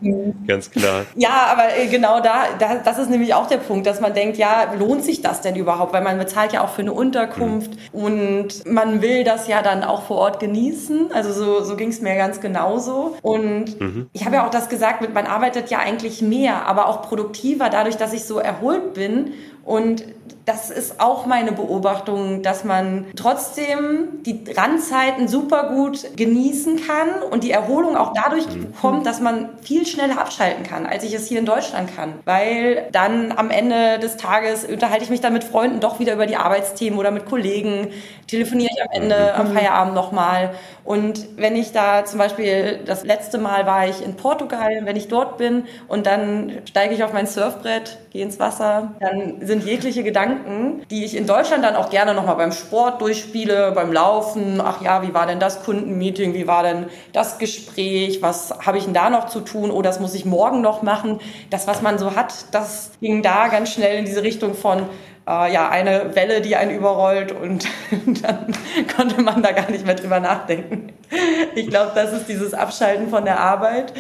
Ganz 0.46 0.70
klar. 0.70 1.06
Ja, 1.14 1.48
aber 1.52 1.76
äh, 1.76 1.86
genau 1.86 2.20
da, 2.20 2.44
da, 2.58 2.76
das 2.76 2.98
ist 2.98 3.10
nämlich 3.10 3.34
auch 3.34 3.46
der 3.46 3.58
Punkt, 3.58 3.86
dass 3.86 4.00
man 4.00 4.14
denkt, 4.14 4.36
ja, 4.36 4.72
lohnt 4.78 5.04
sich 5.04 5.20
das 5.20 5.40
denn 5.40 5.56
überhaupt? 5.56 5.92
Weil 5.92 6.02
man 6.02 6.18
bezahlt 6.18 6.52
ja 6.52 6.62
auch 6.62 6.70
für 6.70 6.82
eine 6.82 6.92
Unterkunft 6.92 7.72
mhm. 7.92 8.02
und 8.02 8.66
man 8.66 9.02
will 9.02 9.24
das 9.24 9.48
ja 9.48 9.62
dann 9.62 9.84
auch 9.84 10.02
vor 10.02 10.18
Ort 10.18 10.40
genießen. 10.40 11.12
Also 11.12 11.32
so, 11.32 11.64
so 11.64 11.76
ging 11.76 11.88
es 11.88 12.00
mir 12.00 12.16
ganz 12.16 12.40
genauso. 12.40 13.16
Und 13.22 13.80
mhm. 13.80 14.10
ich 14.12 14.24
habe 14.24 14.36
ja 14.36 14.46
auch 14.46 14.50
das 14.50 14.68
gesagt, 14.68 15.02
man 15.14 15.26
arbeitet 15.26 15.70
ja 15.70 15.78
eigentlich 15.78 16.22
mehr, 16.22 16.66
aber 16.66 16.88
auch 16.88 17.02
produktiver 17.02 17.68
dadurch, 17.68 17.96
dass 17.96 18.12
ich 18.12 18.24
so 18.24 18.38
erholt 18.38 18.94
bin 18.94 19.32
und 19.64 20.04
das 20.44 20.70
ist 20.70 21.00
auch 21.00 21.26
meine 21.26 21.52
Beobachtung, 21.52 22.42
dass 22.42 22.64
man 22.64 23.06
trotzdem 23.52 24.22
die 24.22 24.44
Randzeiten 24.56 25.28
super 25.28 25.70
gut 25.74 26.16
genießen 26.16 26.80
kann 26.86 27.22
und 27.30 27.44
die 27.44 27.50
Erholung 27.50 27.96
auch 27.96 28.12
dadurch 28.14 28.46
mhm. 28.46 28.74
kommt, 28.80 29.06
dass 29.06 29.20
man 29.20 29.50
viel 29.62 29.86
schneller 29.86 30.20
abschalten 30.20 30.64
kann, 30.64 30.86
als 30.86 31.04
ich 31.04 31.14
es 31.14 31.26
hier 31.26 31.38
in 31.38 31.46
Deutschland 31.46 31.94
kann. 31.94 32.14
Weil 32.24 32.88
dann 32.92 33.32
am 33.32 33.50
Ende 33.50 33.98
des 33.98 34.16
Tages 34.16 34.64
unterhalte 34.64 35.04
ich 35.04 35.10
mich 35.10 35.20
dann 35.20 35.32
mit 35.32 35.44
Freunden 35.44 35.80
doch 35.80 36.00
wieder 36.00 36.14
über 36.14 36.26
die 36.26 36.36
Arbeitsthemen 36.36 36.98
oder 36.98 37.10
mit 37.10 37.26
Kollegen, 37.26 37.88
telefoniere 38.26 38.70
ich 38.74 38.82
am 38.82 39.02
Ende 39.02 39.32
mhm. 39.34 39.40
am 39.40 39.54
Feierabend 39.54 39.94
nochmal. 39.94 40.54
Und 40.84 41.36
wenn 41.36 41.54
ich 41.54 41.72
da 41.72 42.04
zum 42.04 42.18
Beispiel, 42.18 42.80
das 42.84 43.04
letzte 43.04 43.38
Mal 43.38 43.66
war 43.66 43.86
ich 43.86 44.04
in 44.04 44.16
Portugal, 44.16 44.80
wenn 44.84 44.96
ich 44.96 45.08
dort 45.08 45.38
bin 45.38 45.64
und 45.88 46.06
dann 46.06 46.58
steige 46.68 46.94
ich 46.94 47.04
auf 47.04 47.12
mein 47.12 47.26
Surfbrett, 47.26 47.98
gehe 48.10 48.24
ins 48.24 48.40
Wasser, 48.40 48.92
dann 49.00 49.46
sind 49.46 49.64
jegliche 49.64 50.02
Gedanken, 50.02 50.82
die 50.90 51.04
ich 51.04 51.16
in 51.16 51.26
Deutschland 51.26 51.64
dann 51.64 51.76
auch 51.76 51.90
gerne 51.90 52.14
nochmal 52.14 52.36
beim 52.36 52.52
Sport 52.52 53.00
durchspiele, 53.00 53.72
beim 53.72 53.92
Laufen. 53.92 54.60
Ach 54.60 54.82
ja, 54.82 55.02
wie 55.06 55.14
war 55.14 55.26
denn 55.26 55.38
das 55.38 55.62
Kundenmeeting? 55.62 56.34
Wie 56.34 56.46
war 56.46 56.62
denn 56.62 56.86
das 57.12 57.38
Gespräch? 57.38 58.20
Was 58.20 58.52
habe 58.66 58.78
ich 58.78 58.84
denn 58.84 58.94
da 58.94 59.08
noch 59.08 59.28
zu 59.28 59.40
tun? 59.40 59.70
Oh, 59.70 59.82
das 59.82 60.00
muss 60.00 60.14
ich 60.14 60.24
morgen 60.24 60.60
noch 60.60 60.82
machen. 60.82 61.20
Das, 61.50 61.66
was 61.66 61.80
man 61.80 61.98
so 61.98 62.16
hat, 62.16 62.32
das 62.50 62.90
ging 63.00 63.22
da 63.22 63.48
ganz 63.48 63.72
schnell 63.72 63.98
in 63.98 64.04
diese 64.04 64.22
Richtung 64.22 64.54
von, 64.54 64.88
äh, 65.32 65.52
ja, 65.52 65.68
eine 65.68 66.14
Welle, 66.14 66.40
die 66.40 66.56
einen 66.56 66.76
überrollt 66.76 67.32
und 67.32 67.66
dann 68.22 68.52
konnte 68.94 69.22
man 69.22 69.42
da 69.42 69.52
gar 69.52 69.70
nicht 69.70 69.86
mehr 69.86 69.94
drüber 69.94 70.20
nachdenken. 70.20 70.92
Ich 71.54 71.68
glaube, 71.68 71.92
das 71.94 72.12
ist 72.12 72.28
dieses 72.28 72.54
Abschalten 72.54 73.08
von 73.08 73.24
der 73.24 73.40
Arbeit. 73.40 73.92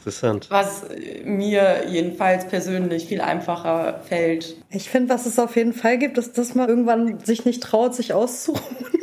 Interessant. 0.00 0.46
Was 0.50 0.84
mir 1.24 1.86
jedenfalls 1.88 2.46
persönlich 2.46 3.06
viel 3.06 3.20
einfacher 3.20 4.00
fällt. 4.08 4.56
Ich 4.70 4.88
finde, 4.88 5.12
was 5.12 5.26
es 5.26 5.38
auf 5.38 5.56
jeden 5.56 5.74
Fall 5.74 5.98
gibt, 5.98 6.16
ist, 6.16 6.38
dass 6.38 6.54
man 6.54 6.68
irgendwann 6.68 7.20
sich 7.20 7.44
nicht 7.44 7.62
traut, 7.62 7.94
sich 7.94 8.14
auszuruhen. 8.14 8.60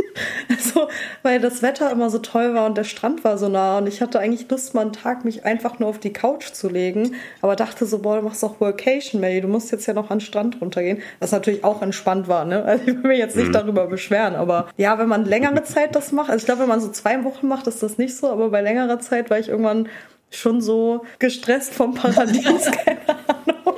Also, 0.49 0.87
weil 1.21 1.39
das 1.39 1.61
Wetter 1.61 1.91
immer 1.91 2.09
so 2.09 2.17
toll 2.17 2.55
war 2.55 2.65
und 2.65 2.75
der 2.75 2.85
Strand 2.85 3.23
war 3.23 3.37
so 3.37 3.49
nah 3.49 3.77
und 3.77 3.85
ich 3.85 4.01
hatte 4.01 4.19
eigentlich 4.19 4.49
Lust, 4.49 4.73
mal 4.73 4.81
einen 4.81 4.93
Tag 4.93 5.25
mich 5.25 5.45
einfach 5.45 5.77
nur 5.77 5.89
auf 5.89 5.99
die 5.99 6.11
Couch 6.11 6.53
zu 6.53 6.69
legen, 6.69 7.13
aber 7.41 7.55
dachte 7.55 7.85
so, 7.85 7.99
boah, 7.99 8.17
du 8.17 8.23
machst 8.23 8.41
doch 8.41 8.59
Workation, 8.59 9.21
Melly, 9.21 9.41
du 9.41 9.47
musst 9.47 9.71
jetzt 9.71 9.85
ja 9.85 9.93
noch 9.93 10.09
an 10.09 10.17
den 10.17 10.25
Strand 10.25 10.59
runtergehen, 10.59 11.03
was 11.19 11.31
natürlich 11.31 11.63
auch 11.63 11.83
entspannt 11.83 12.27
war, 12.27 12.45
ne? 12.45 12.63
Also 12.63 12.83
ich 12.87 12.95
will 12.95 13.09
mich 13.09 13.19
jetzt 13.19 13.35
nicht 13.35 13.49
mhm. 13.49 13.53
darüber 13.53 13.85
beschweren, 13.85 14.35
aber 14.35 14.69
ja, 14.77 14.97
wenn 14.97 15.07
man 15.07 15.25
längere 15.25 15.63
Zeit 15.63 15.95
das 15.95 16.11
macht, 16.11 16.31
also 16.31 16.41
ich 16.41 16.45
glaube, 16.45 16.61
wenn 16.61 16.69
man 16.69 16.81
so 16.81 16.89
zwei 16.89 17.23
Wochen 17.23 17.47
macht, 17.47 17.67
ist 17.67 17.83
das 17.83 17.99
nicht 17.99 18.15
so, 18.15 18.27
aber 18.27 18.49
bei 18.49 18.61
längerer 18.61 18.99
Zeit 18.99 19.29
war 19.29 19.37
ich 19.37 19.49
irgendwann 19.49 19.87
schon 20.31 20.61
so 20.61 21.05
gestresst 21.19 21.73
vom 21.73 21.93
Paradies, 21.93 22.71
keine 22.85 22.99
Ahnung. 23.07 23.75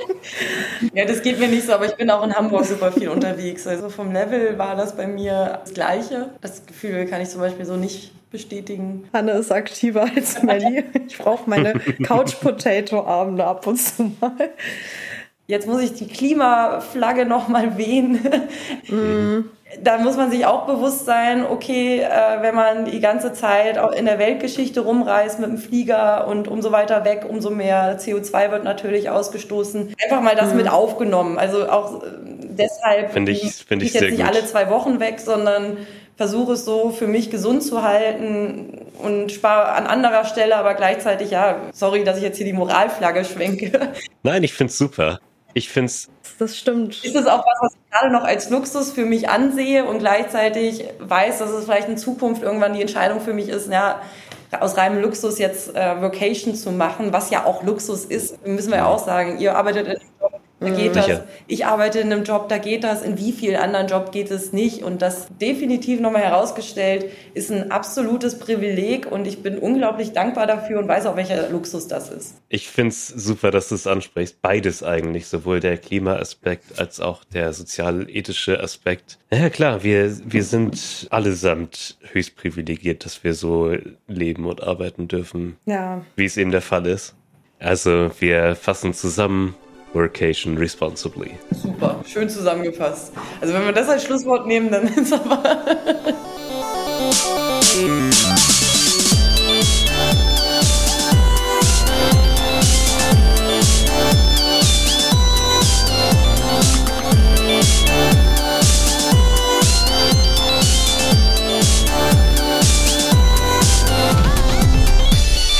Ja, 0.94 1.04
das 1.04 1.22
geht 1.22 1.38
mir 1.38 1.48
nicht 1.48 1.66
so, 1.66 1.72
aber 1.72 1.86
ich 1.86 1.96
bin 1.96 2.10
auch 2.10 2.24
in 2.24 2.34
Hamburg 2.34 2.64
super 2.64 2.92
viel 2.92 3.08
unterwegs. 3.08 3.66
Also 3.66 3.88
vom 3.88 4.12
Level 4.12 4.58
war 4.58 4.76
das 4.76 4.96
bei 4.96 5.06
mir 5.06 5.60
das 5.62 5.74
Gleiche. 5.74 6.30
Das 6.40 6.66
Gefühl 6.66 7.06
kann 7.06 7.20
ich 7.20 7.28
zum 7.28 7.40
Beispiel 7.40 7.64
so 7.64 7.76
nicht 7.76 8.12
bestätigen. 8.30 9.08
Anne 9.12 9.32
ist 9.32 9.50
aktiver 9.52 10.08
als 10.14 10.42
Melly. 10.42 10.84
Ich 11.08 11.18
brauche 11.18 11.48
meine 11.48 11.74
Couch-Potato-Abende 12.02 13.44
ab 13.44 13.66
und 13.66 13.76
zu 13.76 14.12
mal. 14.20 14.50
Jetzt 15.46 15.66
muss 15.66 15.82
ich 15.82 15.94
die 15.94 16.06
Klimaflagge 16.06 17.26
nochmal 17.26 17.76
wehen. 17.76 18.20
Mm 18.88 19.40
da 19.82 19.98
muss 19.98 20.16
man 20.16 20.30
sich 20.30 20.46
auch 20.46 20.66
bewusst 20.66 21.04
sein, 21.06 21.44
okay, 21.46 22.00
äh, 22.00 22.42
wenn 22.42 22.54
man 22.54 22.86
die 22.86 23.00
ganze 23.00 23.32
Zeit 23.32 23.78
auch 23.78 23.92
in 23.92 24.04
der 24.04 24.18
Weltgeschichte 24.18 24.80
rumreist 24.80 25.38
mit 25.38 25.48
dem 25.48 25.58
Flieger 25.58 26.26
und 26.26 26.48
umso 26.48 26.72
weiter 26.72 27.04
weg, 27.04 27.24
umso 27.28 27.50
mehr 27.50 27.98
CO2 28.00 28.50
wird 28.50 28.64
natürlich 28.64 29.10
ausgestoßen. 29.10 29.94
Einfach 30.02 30.22
mal 30.22 30.34
das 30.34 30.50
mhm. 30.50 30.56
mit 30.56 30.70
aufgenommen. 30.70 31.38
Also 31.38 31.68
auch 31.68 32.02
äh, 32.02 32.06
deshalb 32.50 33.12
finde 33.12 33.32
ich, 33.32 33.64
find 33.64 33.82
ich, 33.82 33.88
ich 33.88 33.94
jetzt 33.94 34.10
nicht 34.10 34.20
gut. 34.20 34.28
alle 34.28 34.44
zwei 34.44 34.70
Wochen 34.70 34.98
weg, 34.98 35.20
sondern 35.20 35.78
versuche 36.16 36.52
es 36.52 36.64
so 36.64 36.90
für 36.90 37.06
mich 37.06 37.30
gesund 37.30 37.62
zu 37.62 37.82
halten 37.82 38.86
und 39.02 39.32
spare 39.32 39.72
an 39.72 39.86
anderer 39.86 40.24
Stelle, 40.24 40.56
aber 40.56 40.74
gleichzeitig, 40.74 41.30
ja, 41.30 41.56
sorry, 41.72 42.04
dass 42.04 42.18
ich 42.18 42.22
jetzt 42.22 42.36
hier 42.36 42.44
die 42.44 42.52
Moralflagge 42.52 43.24
schwenke. 43.24 43.92
Nein, 44.22 44.42
ich 44.42 44.52
finde 44.52 44.70
es 44.70 44.78
super. 44.78 45.20
Ich 45.54 45.68
finde 45.68 45.86
es. 45.86 46.10
Das 46.40 46.56
stimmt. 46.56 47.04
Ist 47.04 47.14
es 47.14 47.26
auch 47.26 47.44
was, 47.44 47.58
was 47.60 47.74
ich 47.74 47.90
gerade 47.90 48.10
noch 48.10 48.24
als 48.24 48.48
Luxus 48.48 48.92
für 48.92 49.04
mich 49.04 49.28
ansehe 49.28 49.84
und 49.84 49.98
gleichzeitig 49.98 50.82
weiß, 50.98 51.38
dass 51.38 51.50
es 51.50 51.66
vielleicht 51.66 51.90
in 51.90 51.98
Zukunft 51.98 52.42
irgendwann 52.42 52.72
die 52.72 52.80
Entscheidung 52.80 53.20
für 53.20 53.34
mich 53.34 53.50
ist, 53.50 53.70
ja, 53.70 54.00
aus 54.58 54.78
reinem 54.78 55.02
Luxus 55.02 55.38
jetzt 55.38 55.76
äh, 55.76 56.00
Vocation 56.00 56.54
zu 56.54 56.72
machen, 56.72 57.12
was 57.12 57.28
ja 57.28 57.44
auch 57.44 57.62
Luxus 57.62 58.06
ist, 58.06 58.46
müssen 58.46 58.70
wir 58.70 58.78
ja 58.78 58.86
auch 58.86 59.04
sagen. 59.04 59.38
Ihr 59.38 59.54
arbeitet 59.54 59.86
in 59.86 60.09
da 60.60 60.68
geht 60.68 60.92
Sicher. 60.94 61.08
das. 61.08 61.20
Ich 61.46 61.64
arbeite 61.64 62.00
in 62.00 62.12
einem 62.12 62.24
Job, 62.24 62.50
da 62.50 62.58
geht 62.58 62.84
das. 62.84 63.02
In 63.02 63.16
wie 63.16 63.32
vielen 63.32 63.56
anderen 63.56 63.86
Job 63.86 64.12
geht 64.12 64.30
es 64.30 64.52
nicht? 64.52 64.82
Und 64.82 65.00
das 65.00 65.28
definitiv 65.40 66.00
nochmal 66.00 66.22
herausgestellt 66.22 67.06
ist 67.32 67.50
ein 67.50 67.70
absolutes 67.70 68.38
Privileg 68.38 69.10
und 69.10 69.26
ich 69.26 69.42
bin 69.42 69.58
unglaublich 69.58 70.12
dankbar 70.12 70.46
dafür 70.46 70.78
und 70.78 70.86
weiß 70.86 71.06
auch, 71.06 71.16
welcher 71.16 71.48
Luxus 71.48 71.88
das 71.88 72.10
ist. 72.10 72.34
Ich 72.50 72.68
finde 72.68 72.90
es 72.90 73.08
super, 73.08 73.50
dass 73.50 73.70
du 73.70 73.74
es 73.74 73.86
ansprichst. 73.86 74.42
Beides 74.42 74.82
eigentlich, 74.82 75.28
sowohl 75.28 75.60
der 75.60 75.78
Klimaaspekt 75.78 76.78
als 76.78 77.00
auch 77.00 77.24
der 77.24 77.54
sozial-ethische 77.54 78.60
Aspekt. 78.60 79.18
Ja 79.32 79.48
klar, 79.48 79.82
wir, 79.82 80.14
wir 80.24 80.44
sind 80.44 81.06
allesamt 81.10 81.96
höchst 82.12 82.36
privilegiert, 82.36 83.04
dass 83.06 83.24
wir 83.24 83.32
so 83.32 83.74
leben 84.08 84.44
und 84.44 84.62
arbeiten 84.62 85.08
dürfen, 85.08 85.56
ja. 85.64 86.02
wie 86.16 86.26
es 86.26 86.36
eben 86.36 86.50
der 86.50 86.60
Fall 86.60 86.86
ist. 86.86 87.14
Also 87.58 88.10
wir 88.18 88.56
fassen 88.56 88.94
zusammen, 88.94 89.54
Workation 89.92 90.56
responsibly. 90.56 91.32
Super, 91.50 92.00
schön 92.06 92.28
zusammengefasst. 92.28 93.12
Also 93.40 93.54
wenn 93.54 93.64
wir 93.64 93.72
das 93.72 93.88
als 93.88 94.04
Schlusswort 94.04 94.46
nehmen, 94.46 94.70
dann 94.70 94.86
ist 94.96 95.12
aber. 95.12 95.42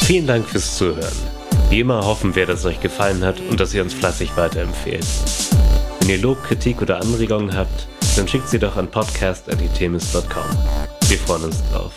Vielen 0.07 0.27
Dank 0.27 0.49
fürs 0.49 0.77
Zuhören. 0.77 1.39
Wie 1.70 1.78
immer 1.78 2.04
hoffen 2.04 2.35
wir, 2.35 2.46
dass 2.46 2.61
es 2.61 2.66
euch 2.66 2.80
gefallen 2.80 3.24
hat 3.24 3.38
und 3.48 3.61
dass 3.61 3.72
ihr 3.72 3.83
uns 3.83 3.94
fleißig 3.94 4.37
weiterempfehlt. 4.37 5.06
Wenn 6.00 6.11
ihr 6.11 6.18
Lob, 6.18 6.42
Kritik 6.42 6.83
oder 6.83 7.00
Anregungen 7.00 7.56
habt, 7.56 7.87
dann 8.16 8.26
schickt 8.26 8.48
sie 8.48 8.59
doch 8.59 8.76
an 8.76 8.90
podcast.itemis.com. 8.90 10.44
Wir 11.09 11.18
freuen 11.18 11.44
uns 11.44 11.62
drauf. 11.70 11.92